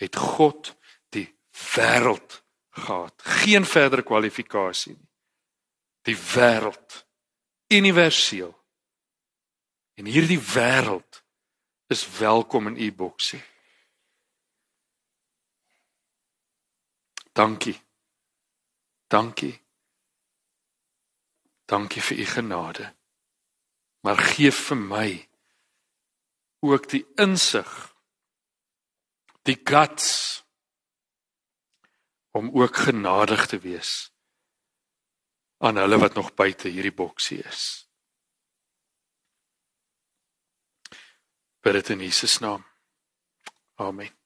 het 0.00 0.16
God 0.16 0.74
die 1.14 1.28
wêreld 1.74 2.42
gehad. 2.82 3.14
Geen 3.44 3.64
verdere 3.64 4.02
kwalifikasie 4.02 4.96
nie 4.96 5.12
die 6.02 6.16
wêreld 6.16 7.06
universeel. 7.72 8.52
En 9.94 10.04
hierdie 10.04 10.40
wêreld 10.40 11.22
is 11.92 12.06
welkom 12.18 12.66
in 12.72 12.76
u 12.76 12.92
boksie. 12.92 13.42
Dankie. 17.32 17.80
Dankie. 19.06 19.60
Dankie 21.64 22.02
vir 22.02 22.18
u 22.18 22.24
genade. 22.24 22.94
Maar 24.00 24.18
gee 24.18 24.52
vir 24.52 24.76
my 24.76 25.08
ook 26.62 26.88
die 26.88 27.04
insig 27.16 27.70
die 29.42 29.58
guts 29.64 30.08
om 32.30 32.50
ook 32.54 32.76
genadig 32.76 33.46
te 33.46 33.58
wees 33.58 34.12
aan 35.58 35.76
hulle 35.76 35.98
wat 35.98 36.14
nog 36.14 36.34
buite 36.34 36.68
hierdie 36.68 36.94
boksie 36.94 37.38
is. 37.42 37.88
Bid 41.62 41.72
dit 41.72 41.88
in 41.88 42.00
Jesus 42.02 42.38
naam. 42.38 42.66
Amen. 43.74 44.21